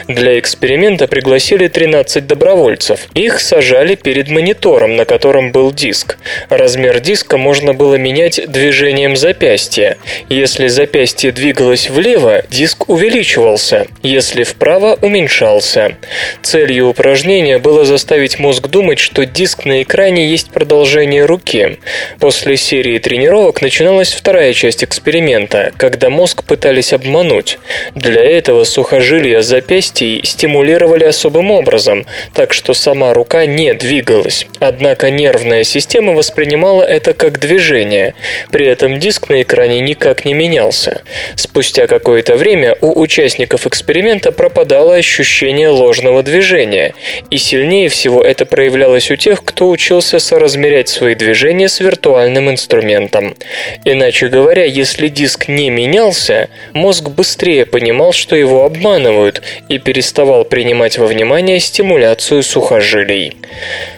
[0.08, 3.08] Для эксперимента пригласили 13 добровольцев.
[3.14, 6.18] Их сажали перед монитором, на котором был диск.
[6.50, 9.98] Размер диска можно было менять движением запястья.
[10.30, 15.98] Если запястье двигалось влево, диск увеличивался, если вправо– уменьшался.
[16.42, 21.80] Целью упражнения было заставить мозг думать, что диск на экране есть продолжение руки.
[22.20, 27.58] После серии тренировок начиналась вторая часть эксперимента, когда мозг пытались обмануть.
[27.96, 32.06] Для этого сухожилия запястий стимулировали особым образом,
[32.36, 34.46] так что сама рука не двигалась.
[34.60, 38.14] Однако нервная система воспринимала это как движение.
[38.52, 41.02] При этом диск на экране никак не менялся.
[41.36, 46.94] Спустя какое-то время у участников эксперимента пропадало ощущение ложного движения,
[47.32, 53.36] и сильнее всего это проявлялось у тех, кто учился соразмерять свои движения с виртуальным инструментом.
[53.84, 60.44] Иначе Иначе говоря, если диск не менялся, мозг быстрее понимал, что его обманывают, и переставал
[60.44, 63.38] принимать во внимание стимуляцию сухожилий.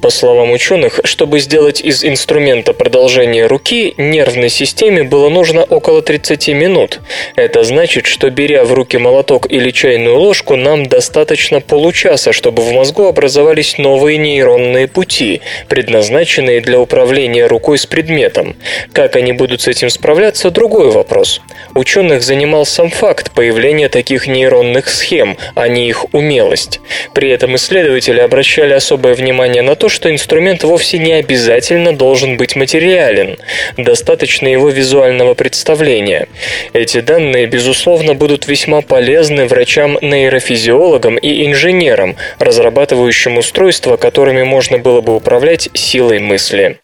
[0.02, 6.50] По словам ученых, чтобы сделать из инструмента продолжение руки, нервной системе было нужно около 30
[6.50, 7.00] минут.
[7.36, 12.72] Это значит, что беря в руки молоток или чайную ложку, нам достаточно получаса, чтобы в
[12.72, 18.56] мозгу образовались новые нейронные пути, предназначенные для управления рукой с предметом.
[18.92, 20.03] Как они будут с этим справляться–
[20.52, 21.42] другой вопрос.
[21.76, 26.82] Ученых занимал сам факт появления таких нейронных схем, а не их умелость.
[27.14, 32.56] При этом исследователи обращали особое внимание на то, что инструмент вовсе не обязательно должен быть
[32.56, 33.38] материален.
[33.78, 36.28] Достаточно его визуального представления.
[36.74, 45.16] Эти данные, безусловно, будут весьма полезны врачам-нейрофизиологам и инженерам, разрабатывающим устройства, которыми можно было бы
[45.16, 46.78] управлять силой мысли.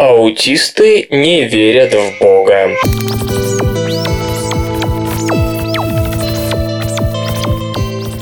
[0.00, 2.70] Аутисты не верят в Бога.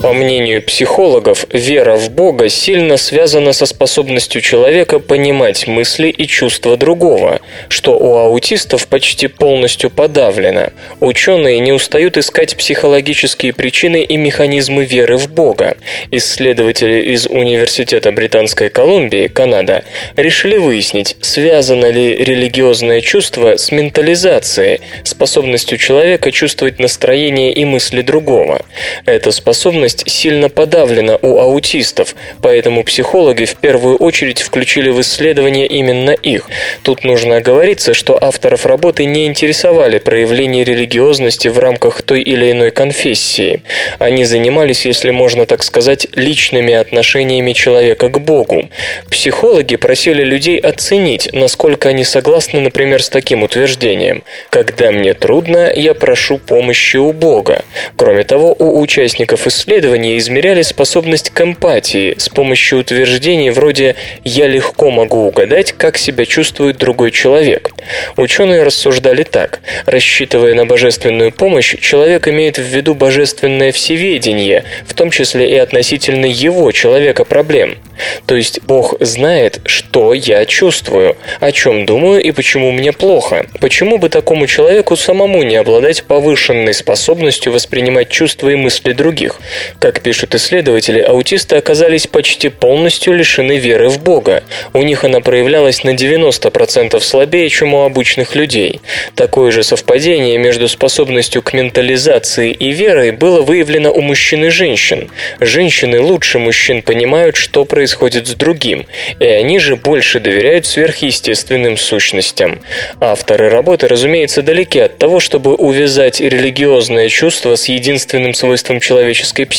[0.01, 6.77] По мнению психологов, вера в Бога сильно связана со способностью человека понимать мысли и чувства
[6.77, 10.69] другого, что у аутистов почти полностью подавлено.
[11.01, 15.77] Ученые не устают искать психологические причины и механизмы веры в Бога.
[16.13, 19.83] Исследователи из Университета Британской Колумбии, Канада,
[20.17, 28.65] решили выяснить, связано ли религиозное чувство с ментализацией, способностью человека чувствовать настроение и мысли другого.
[29.05, 35.67] Эта способность способность сильно подавлена у аутистов, поэтому психологи в первую очередь включили в исследование
[35.67, 36.49] именно их.
[36.83, 42.71] Тут нужно оговориться, что авторов работы не интересовали проявление религиозности в рамках той или иной
[42.71, 43.63] конфессии.
[43.99, 48.69] Они занимались, если можно так сказать, личными отношениями человека к Богу.
[49.11, 55.95] Психологи просили людей оценить, насколько они согласны, например, с таким утверждением «Когда мне трудно, я
[55.95, 57.63] прошу помощи у Бога».
[57.97, 64.49] Кроме того, у участников исследования исследования измеряли способность к эмпатии с помощью утверждений вроде «я
[64.49, 67.71] легко могу угадать, как себя чувствует другой человек».
[68.17, 69.61] Ученые рассуждали так.
[69.87, 76.27] Рассчитывая на божественную помощь, человек имеет в виду божественное всеведение, в том числе и относительно
[76.27, 77.79] его, человека, проблем.
[78.27, 83.47] То есть Бог знает, что я чувствую, о чем думаю и почему мне плохо.
[83.61, 89.41] Почему бы такому человеку самому не обладать повышенной способностью воспринимать чувства и мысли других?
[89.79, 94.43] Как пишут исследователи, аутисты оказались почти полностью лишены веры в Бога.
[94.73, 98.81] У них она проявлялась на 90% слабее, чем у обычных людей.
[99.15, 105.11] Такое же совпадение между способностью к ментализации и верой было выявлено у мужчин и женщин.
[105.41, 108.87] Женщины лучше мужчин понимают, что происходит с другим,
[109.21, 112.61] и они же больше доверяют сверхъестественным сущностям.
[113.01, 119.58] Авторы работы, разумеется, далеки от того, чтобы увязать религиозное чувство с единственным свойством человеческой психики.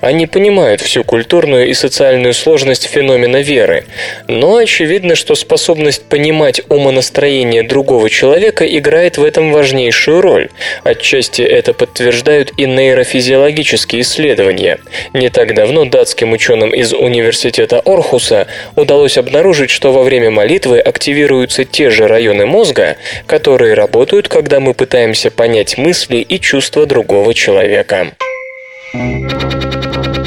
[0.00, 3.84] Они понимают всю культурную и социальную сложность феномена веры.
[4.28, 10.48] Но очевидно, что способность понимать умонастроение другого человека играет в этом важнейшую роль.
[10.84, 14.78] Отчасти это подтверждают и нейрофизиологические исследования.
[15.12, 21.64] Не так давно датским ученым из университета Орхуса удалось обнаружить, что во время молитвы активируются
[21.64, 22.96] те же районы мозга,
[23.26, 28.12] которые работают, когда мы пытаемся понять мысли и чувства другого человека.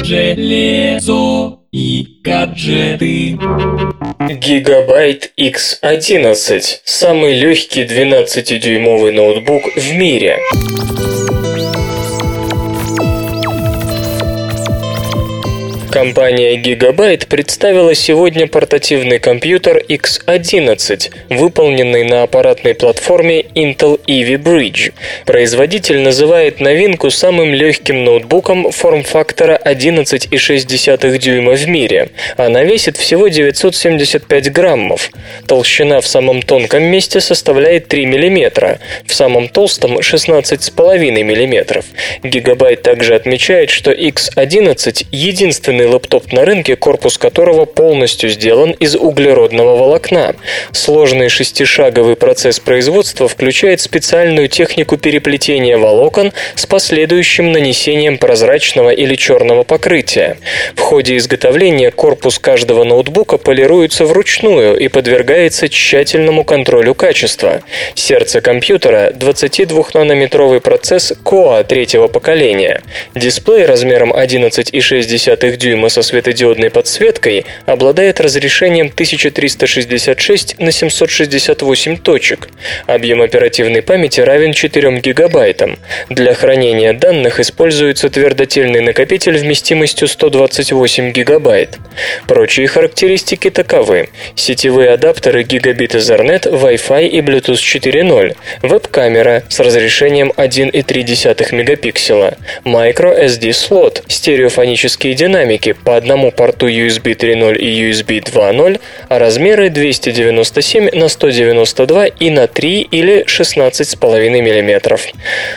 [0.04, 3.38] Железо и гаджеты.
[4.28, 10.38] Гигабайт X11– самый легкий 12-дюймовый ноутбук в мире.
[15.90, 24.92] Компания Gigabyte представила сегодня портативный компьютер X11, выполненный на аппаратной платформе Intel Ivy Bridge.
[25.26, 32.10] Производитель называет новинку самым легким ноутбуком форм-фактора 11,6 дюйма в мире.
[32.36, 35.10] Она весит всего 975 граммов.
[35.48, 41.82] Толщина в самом тонком месте составляет 3 мм, в самом толстом 16,5 мм.
[42.22, 48.96] Gigabyte также отмечает, что X11 единственный единственный лэптоп на рынке, корпус которого полностью сделан из
[48.96, 50.34] углеродного волокна.
[50.72, 59.62] Сложный шестишаговый процесс производства включает специальную технику переплетения волокон с последующим нанесением прозрачного или черного
[59.62, 60.36] покрытия.
[60.74, 67.62] В ходе изготовления корпус каждого ноутбука полируется вручную и подвергается тщательному контролю качества.
[67.94, 72.82] Сердце компьютера– 22-нанометровый процесс Coa третьего поколения.
[73.14, 82.48] Дисплей размером 11,6 дюйма дюйма со светодиодной подсветкой обладает разрешением 1366 на 768 точек.
[82.86, 85.78] Объем оперативной памяти равен 4 гигабайтам.
[86.08, 91.78] Для хранения данных используется твердотельный накопитель вместимостью 128 гигабайт.
[92.26, 94.08] Прочие характеристики таковы.
[94.34, 98.36] Сетевые адаптеры гигабит Ethernet, Wi-Fi и Bluetooth 4.0.
[98.62, 102.36] Веб-камера с разрешением 1,3 мегапикселя.
[102.64, 104.02] Micro SD слот.
[104.08, 111.08] Стереофонические динамики динамики по одному порту USB 3.0 и USB 2.0, а размеры 297 на
[111.08, 114.98] 192 и на 3 или 16,5 мм.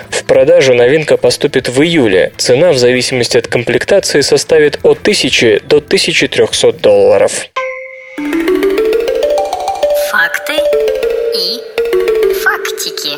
[0.10, 2.32] В продажу новинка поступит в июле.
[2.38, 7.48] Цена в зависимости от комплектации составит от 1000 до 1300 долларов.
[10.12, 10.43] Фактики.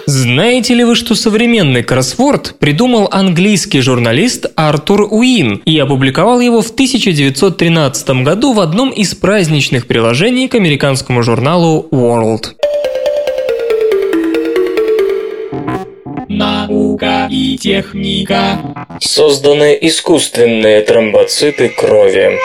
[0.07, 6.69] Знаете ли вы, что современный кроссворд придумал английский журналист Артур Уин и опубликовал его в
[6.69, 12.53] 1913 году в одном из праздничных приложений к американскому журналу World.
[16.29, 18.59] Наука и техника.
[18.99, 22.37] Созданы искусственные тромбоциты крови.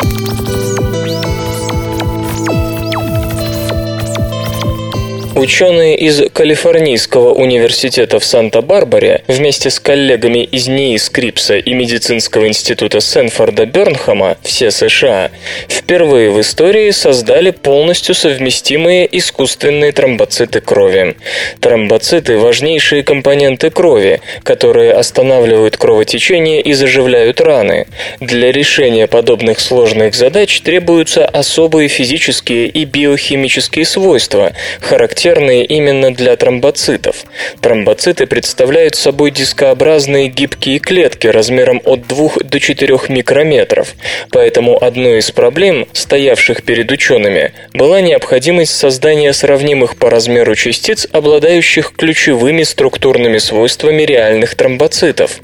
[5.41, 13.01] Ученые из Калифорнийского университета в Санта-Барбаре вместе с коллегами из НИИ Скрипса и медицинского института
[13.01, 15.30] Сенфорда Бернхама, все США,
[15.66, 21.16] впервые в истории создали полностью совместимые искусственные тромбоциты крови.
[21.61, 27.86] Тромбоциты– важнейшие компоненты крови, которые останавливают кровотечение и заживляют раны.
[28.20, 36.36] Для решения подобных сложных задач требуются особые физические и биохимические свойства, характерные характерные именно для
[36.36, 37.24] тромбоцитов.
[37.60, 43.94] Тромбоциты представляют собой дискообразные гибкие клетки размером от 2 до 4 микрометров,
[44.30, 51.92] поэтому одной из проблем, стоявших перед учеными, была необходимость создания сравнимых по размеру частиц, обладающих
[51.96, 55.40] ключевыми структурными свойствами реальных тромбоцитов.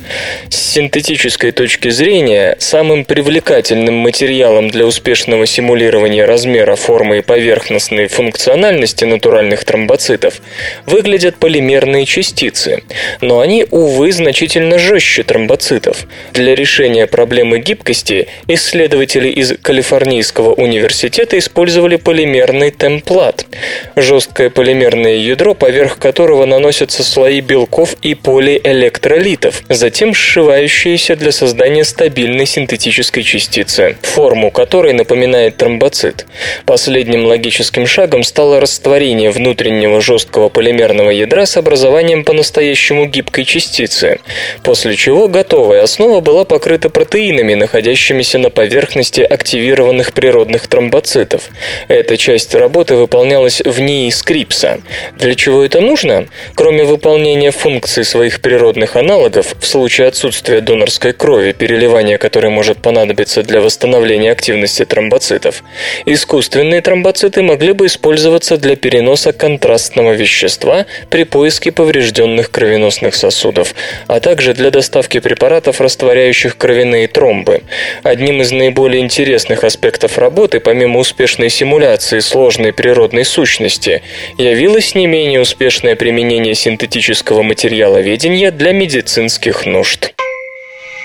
[0.50, 9.04] С синтетической точки зрения, самым привлекательным материалом для успешного симулирования размера, формы и поверхностной функциональности
[9.04, 10.40] натуральных тромбоцитов тромбоцитов,
[10.86, 12.82] выглядят полимерные частицы,
[13.20, 16.06] но они, увы, значительно жестче тромбоцитов.
[16.32, 23.46] Для решения проблемы гибкости исследователи из Калифорнийского университета использовали полимерный темплат–
[23.96, 32.46] жесткое полимерное ядро, поверх которого наносятся слои белков и полиэлектролитов, затем сшивающиеся для создания стабильной
[32.46, 36.26] синтетической частицы, форму которой напоминает тромбоцит.
[36.64, 44.20] Последним логическим шагом стало растворение внутренней внутреннего жесткого полимерного ядра с образованием по-настоящему гибкой частицы,
[44.62, 51.44] после чего готовая основа была покрыта протеинами, находящимися на поверхности активированных природных тромбоцитов.
[51.88, 54.80] Эта часть работы выполнялась в НИИ Скрипса.
[55.16, 56.26] Для чего это нужно?
[56.54, 63.42] Кроме выполнения функций своих природных аналогов, в случае отсутствия донорской крови, переливания которой может понадобиться
[63.42, 65.62] для восстановления активности тромбоцитов,
[66.04, 73.76] искусственные тромбоциты могли бы использоваться для переноса контрастного вещества при поиске поврежденных кровеносных сосудов,
[74.08, 77.62] а также для доставки препаратов, растворяющих кровяные тромбы.
[78.02, 84.02] Одним из наиболее интересных аспектов работы, помимо успешной симуляции сложной природной сущности,
[84.36, 90.12] явилось не менее успешное применение синтетического материала ведения для медицинских нужд.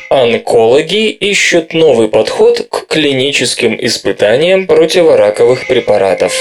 [0.09, 6.33] Онкологи ищут новый подход к клиническим испытаниям противораковых препаратов.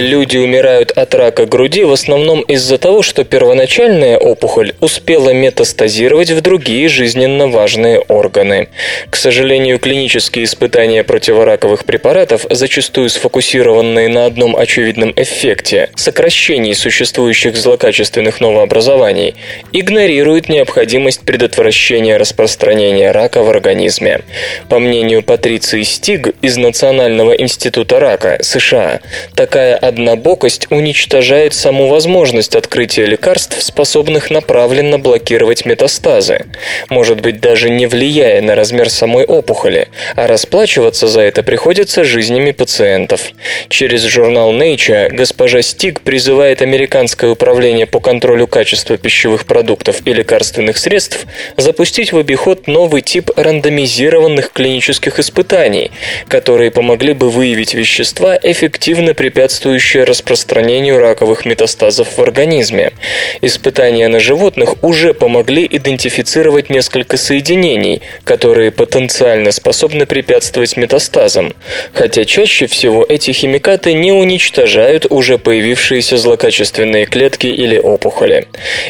[0.00, 6.40] Люди умирают от рака груди в основном из-за того, что первоначальная опухоль успела метастазировать в
[6.40, 8.68] другие жизненно важные органы.
[9.10, 18.40] К сожалению, клинические испытания противораковых препаратов, зачастую сфокусированные на одном очевидном эффекте– сокращении существующих злокачественных
[18.40, 19.34] новообразований,
[19.70, 24.22] игнорируют необходимость предотвращения распространения рака в организме.
[24.70, 29.00] По мнению Патриции Стиг из Национального института рака США,
[29.34, 36.46] такая однобокость уничтожает саму возможность открытия лекарств, способных направленно блокировать метастазы,
[36.88, 42.52] может быть даже не влияя на размер самой опухоли, а расплачиваться за это приходится жизнями
[42.52, 43.32] пациентов.
[43.68, 50.78] Через журнал Nature госпожа Стиг призывает Американское управление по контролю качества пищевых продуктов и лекарственных
[50.78, 51.26] средств
[51.56, 55.90] запустить в обиход новый тип рандомизированных клинических испытаний,
[56.28, 62.92] которые помогли бы выявить вещества, эффективно препятствующие способствующее распространению раковых метастазов в организме.
[63.40, 71.52] Испытания на животных уже помогли идентифицировать несколько соединений, которые потенциально способны препятствовать метастазам,
[71.92, 78.48] хотя чаще всего эти химикаты не уничтожают уже появившиеся злокачественные клетки или опухоли.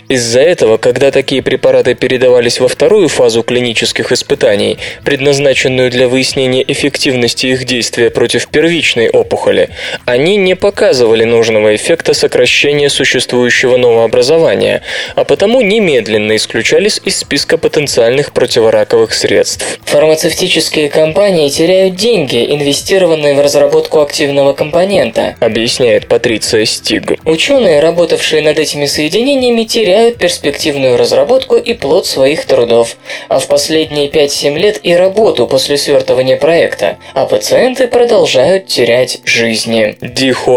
[0.09, 7.47] Из-за этого, когда такие препараты передавались во вторую фазу клинических испытаний, предназначенную для выяснения эффективности
[7.49, 9.68] их действия против первичной опухоли,
[10.07, 14.83] они не показывали показывали нужного эффекта сокращения существующего новообразования,
[15.16, 19.81] а потому немедленно исключались из списка потенциальных противораковых средств.
[19.87, 27.18] Фармацевтические компании теряют деньги, инвестированные в разработку активного компонента, объясняет Патриция Стиг.
[27.25, 32.97] Ученые, работавшие над этими соединениями, теряют перспективную разработку и плод своих трудов,
[33.29, 39.97] а в последние 5-7 лет и работу после свертывания проекта, а пациенты продолжают терять жизни.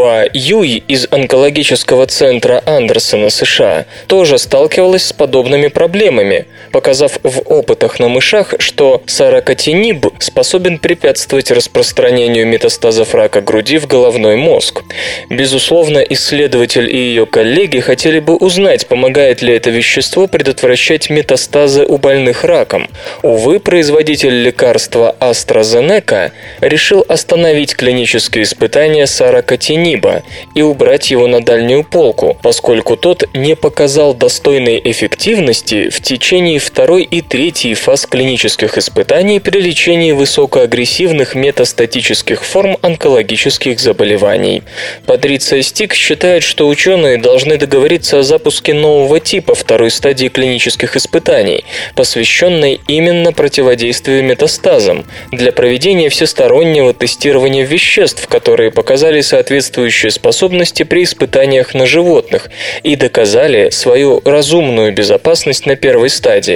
[0.03, 7.99] Дихуа Юй из онкологического центра Андерсона, США, тоже сталкивалась с подобными проблемами, показав в опытах
[7.99, 14.81] на мышах, что саракотиниб способен препятствовать распространению метастазов рака груди в головной мозг.
[15.29, 21.97] Безусловно, исследователь и ее коллеги хотели бы узнать, помогает ли это вещество предотвращать метастазы у
[21.97, 22.89] больных раком.
[23.21, 30.23] Увы, производитель лекарства AstraZeneca решил остановить клинические испытания саракотиниба
[30.55, 37.03] и убрать его на дальнюю полку, поскольку тот не показал достойной эффективности в течение второй
[37.03, 44.63] и третьей фаз клинических испытаний при лечении высокоагрессивных метастатических форм онкологических заболеваний.
[45.05, 51.65] Патриция Стик считает, что ученые должны договориться о запуске нового типа второй стадии клинических испытаний,
[51.95, 61.73] посвященной именно противодействию метастазам, для проведения всестороннего тестирования веществ, которые показали соответствующие способности при испытаниях
[61.73, 62.49] на животных
[62.83, 66.52] и доказали свою разумную безопасность на первой стадии.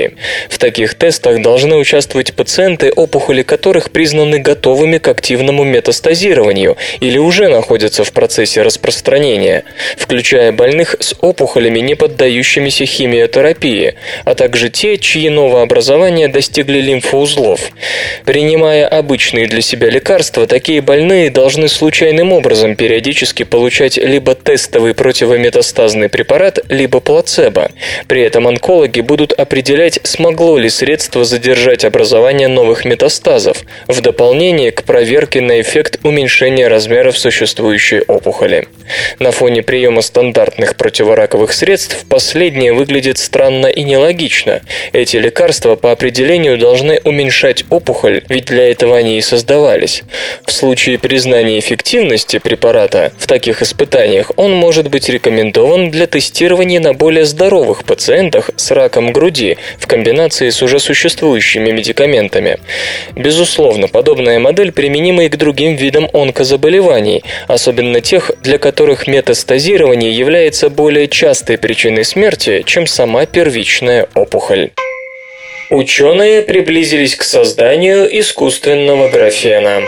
[0.50, 7.48] В таких тестах должны участвовать пациенты, опухоли которых признаны готовыми к активному метастазированию или уже
[7.48, 9.64] находятся в процессе распространения,
[9.98, 13.96] включая больных с опухолями, не поддающимися химиотерапии,
[14.26, 17.60] а также те, чьи новообразования достигли лимфоузлов.
[18.26, 26.10] Принимая обычные для себя лекарства, такие больные должны случайным образом периодически получать либо тестовый противометастазный
[26.10, 27.72] препарат, либо плацебо.
[28.08, 34.84] При этом онкологи будут определять, смогло ли средство задержать образование новых метастазов, в дополнение к
[34.84, 38.68] проверке на эффект уменьшения размеров существующей опухоли.
[39.20, 44.62] На фоне приема стандартных противораковых средств последнее выглядит странно и нелогично.
[44.94, 50.02] Эти лекарства по определению должны уменьшать опухоль, ведь для этого они и создавались.
[50.46, 56.96] В случае признания эффективности препарата в таких испытаниях он может быть рекомендован для тестирования на
[56.96, 62.60] более здоровых пациентах с раком груди в комбинации с уже существующими медикаментами.
[63.16, 70.70] Безусловно, подобная модель применима и к другим видам онкозаболеваний, особенно тех, для которых метастазирование является
[70.70, 74.72] более частой причиной смерти, чем сама первичная опухоль.
[75.70, 79.82] Ученые приблизились к созданию искусственного графена.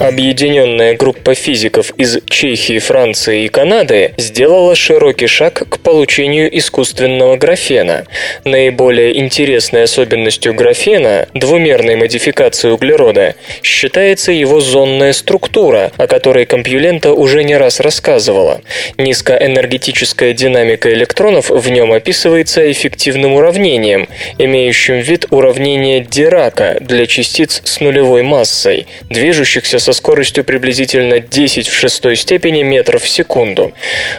[0.00, 8.04] Объединенная группа физиков из Чехии, Франции и Канады сделала широкий шаг к получению искусственного графена.
[8.44, 13.34] Наиболее интересной особенностью графена, двумерной модификации углерода,
[13.64, 18.60] считается его зонная структура, о которой Компьюлента уже не раз рассказывала.
[18.98, 27.80] Низкоэнергетическая динамика электронов в нем описывается эффективным уравнением, имеющим вид уравнения Дирака для частиц с
[27.80, 33.72] нулевой массой, движущихся со скоростью приблизительно 10 в шестой степени метров в секунду.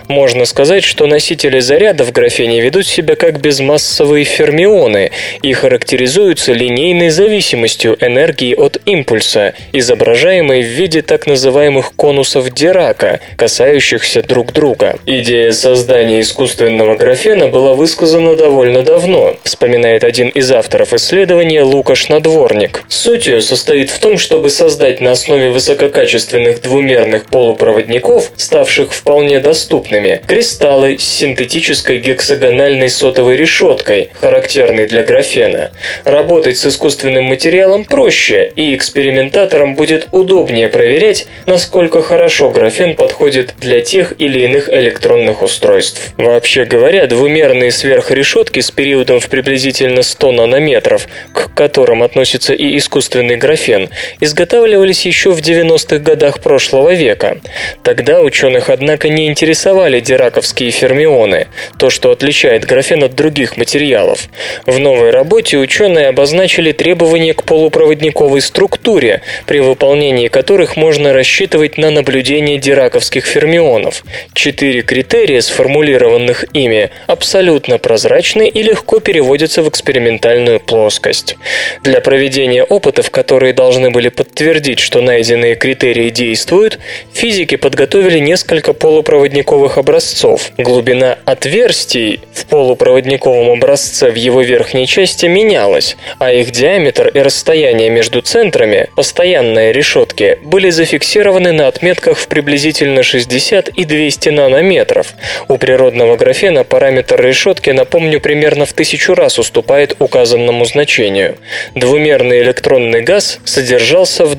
[0.08, 5.12] Можно сказать, что носители заряда в графене ведут себя как безмассовые фермионы
[5.44, 14.24] и характеризуются линейной зависимостью энергии от импульса, изображаемой в виде так называемых конусов Дирака, касающихся
[14.24, 14.98] друг друга.
[15.06, 22.82] Идея создания искусственного графена была высказана довольно давно, вспоминает один из авторов исследования Лукаш Надворник.
[22.88, 30.22] Суть ее состоит в том, чтобы создать на основе высококачественных двумерных полупроводников, ставших вполне доступными,
[30.26, 35.72] кристаллы с синтетической гексагональной сотовой решеткой, характерной для графена.
[36.06, 43.82] Работать с искусственным материалом проще, и экспериментаторам будет удобнее проверять, насколько хорошо графен подходит для
[43.82, 46.14] тех или иных электронных устройств.
[46.16, 53.36] Вообще говоря, двумерные сверхрешетки с периодом в приблизительно 100 нанометров, к которым относится и искусственный
[53.36, 53.90] графен,
[54.22, 57.40] изготавливались еще в 90-х годах прошлого века.
[57.84, 61.48] Тогда ученых, однако, не интересовали дираковские фермионы,
[61.78, 64.30] то, что отличает графен от других материалов.
[64.66, 71.90] В новой работе ученые обозначили требования к полупроводниковой структуре, при выполнении которых можно рассчитывать на
[71.92, 74.04] наблюдение дираковских фермионов.
[74.34, 81.38] Четыре критерия, сформулированных ими, абсолютно прозрачны и легко переводятся в экспериментальную плоскость.
[81.84, 85.02] Для проведения опытов, которые должны были подтвердить, что
[85.40, 86.80] найденные критерии действуют,
[87.14, 90.52] физики подготовили несколько полупроводниковых образцов.
[90.58, 97.90] Глубина отверстий в полупроводниковом образце в его верхней части менялась, а их диаметр и расстояние
[97.90, 105.14] между центрами, постоянные решетки, были зафиксированы на отметках в приблизительно 60 и 200 нанометров.
[105.48, 111.38] У природного графена параметр решетки, напомню, примерно в тысячу раз уступает указанному значению.
[111.76, 114.36] Двумерный электронный газ содержался в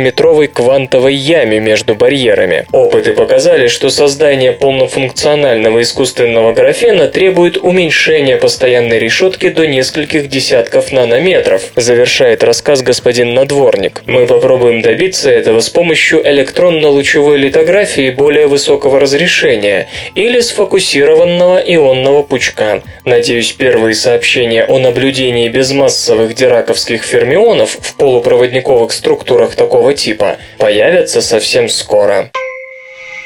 [0.00, 2.66] 20-нанометровой квантовой яме между барьерами.
[2.72, 11.62] Опыты показали, что создание полнофункционального искусственного графена требует уменьшения постоянной решетки до нескольких десятков нанометров,
[11.76, 14.02] завершает рассказ господин Надворник.
[14.06, 22.82] Мы попробуем добиться этого с помощью электронно-лучевой литографии более высокого разрешения или сфокусированного ионного пучка.
[23.04, 31.68] Надеюсь, первые сообщения о наблюдении безмассовых дираковских фермионов в полупроводниковых структурах такого типа появятся совсем
[31.68, 32.30] скоро.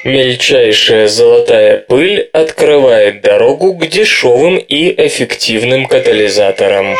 [0.04, 6.94] Мельчайшая золотая пыль открывает дорогу к дешевым и эффективным катализаторам.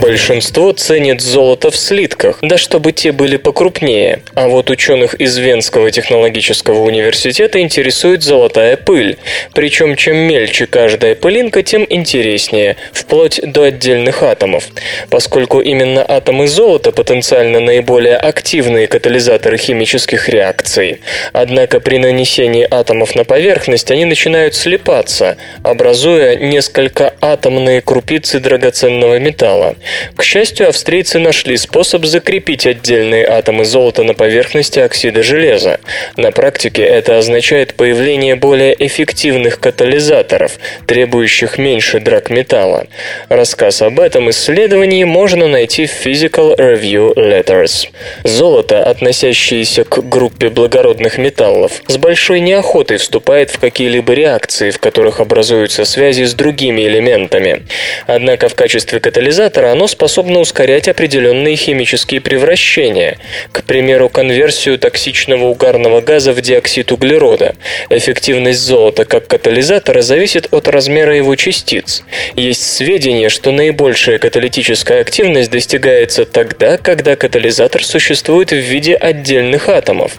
[0.00, 4.22] Большинство ценит золото в слитках, да чтобы те были покрупнее.
[4.34, 9.18] А вот ученых из Венского технологического университета интересует золотая пыль.
[9.52, 14.68] Причем чем мельче каждая пылинка, тем интереснее, вплоть до отдельных атомов.
[15.10, 21.00] Поскольку именно атомы золота потенциально наиболее активные катализаторы химических реакций.
[21.34, 29.76] Однако при нанесении атомов на поверхность они начинают слипаться, образуя несколько атомные крупицы драгоценного металла.
[30.16, 35.80] К счастью, австрийцы нашли способ закрепить отдельные атомы золота на поверхности оксида железа.
[36.16, 42.86] На практике это означает появление более эффективных катализаторов, требующих меньше драгметалла.
[43.28, 47.88] Рассказ об этом исследовании можно найти в Physical Review Letters.
[48.24, 55.20] Золото, относящееся к группе благородных металлов, с большой неохотой вступает в какие-либо реакции, в которых
[55.20, 57.62] образуются связи с другими элементами.
[58.06, 63.16] Однако в качестве катализатора оно способно ускорять определенные химические превращения,
[63.50, 67.54] к примеру, конверсию токсичного угарного газа в диоксид углерода.
[67.88, 72.02] Эффективность золота как катализатора зависит от размера его частиц.
[72.36, 80.18] Есть сведения, что наибольшая каталитическая активность достигается тогда, когда катализатор существует в виде отдельных атомов.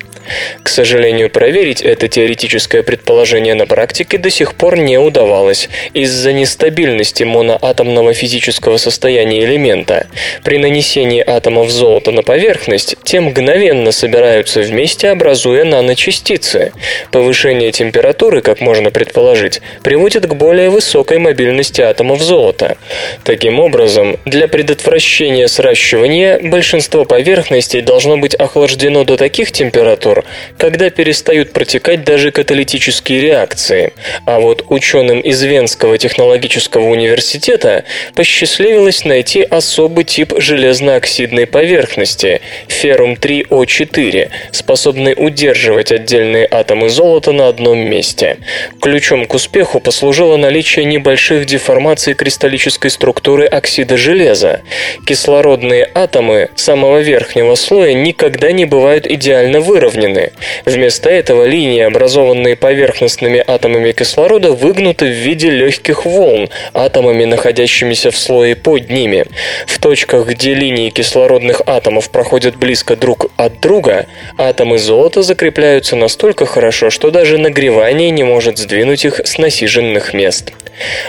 [0.64, 7.24] К сожалению, проверить это теоретическое предположение на практике до сих пор не удавалось из-за нестабильности
[7.24, 10.08] моноатомного физического состояния элемента.
[10.44, 16.72] При нанесении атомов золота на поверхность те мгновенно собираются вместе, образуя наночастицы.
[17.12, 22.78] Повышение температуры, как можно предположить, приводит к более высокой мобильности атомов золота.
[23.24, 30.24] Таким образом, для предотвращения сращивания большинство поверхностей должно быть охлаждено до таких температур,
[30.58, 33.94] когда перестают протекать даже каталитические реакции.
[34.26, 37.84] А вот ученым из Венского технологического университета
[38.16, 48.38] посчастливилось найти особый тип железно-оксидной поверхности– феррум-3О4, способный удерживать отдельные атомы золота на одном месте.
[48.82, 54.62] Ключом к успеху послужило наличие небольших деформаций кристаллической структуры оксида железа.
[55.06, 60.32] Кислородные атомы самого верхнего слоя никогда не бывают идеально выровнены.
[60.66, 68.18] Вместо этого линии, образованные поверхностными атомами кислорода, выгнуты в виде легких волн, атомами, находящимися в
[68.18, 69.21] слое под ними.
[69.68, 74.08] В точках, где линии кислородных атомов проходят близко друг от друга,
[74.38, 80.54] атомы золота закрепляются настолько хорошо, что даже нагревание не может сдвинуть их с насиженных мест.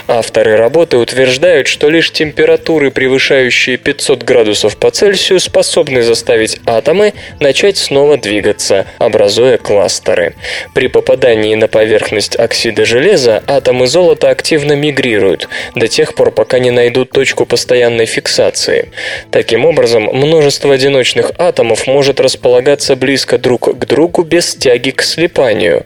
[0.07, 7.77] Авторы работы утверждают, что лишь температуры, превышающие 500 градусов по Цельсию, способны заставить атомы начать
[7.77, 10.35] снова двигаться, образуя кластеры.
[10.73, 16.71] При попадании на поверхность оксида железа атомы золота активно мигрируют до тех пор, пока не
[16.71, 18.91] найдут точку постоянной фиксации.
[19.31, 25.85] Таким образом, множество одиночных атомов может располагаться близко друг к другу без тяги к слипанию.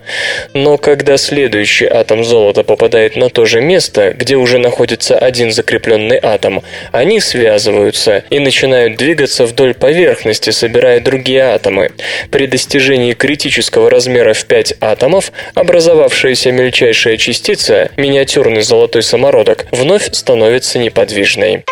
[0.53, 6.19] Но когда следующий атом золота попадает на то же место, где уже находится один закрепленный
[6.21, 11.91] атом, они связываются и начинают двигаться вдоль поверхности, собирая другие атомы.
[12.31, 20.79] При достижении критического размера в 5 атомов образовавшаяся мельчайшая частица, миниатюрный золотой самородок, вновь становится
[20.79, 21.65] неподвижной.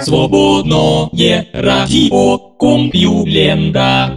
[0.00, 4.16] Свободное радио Компьюлента.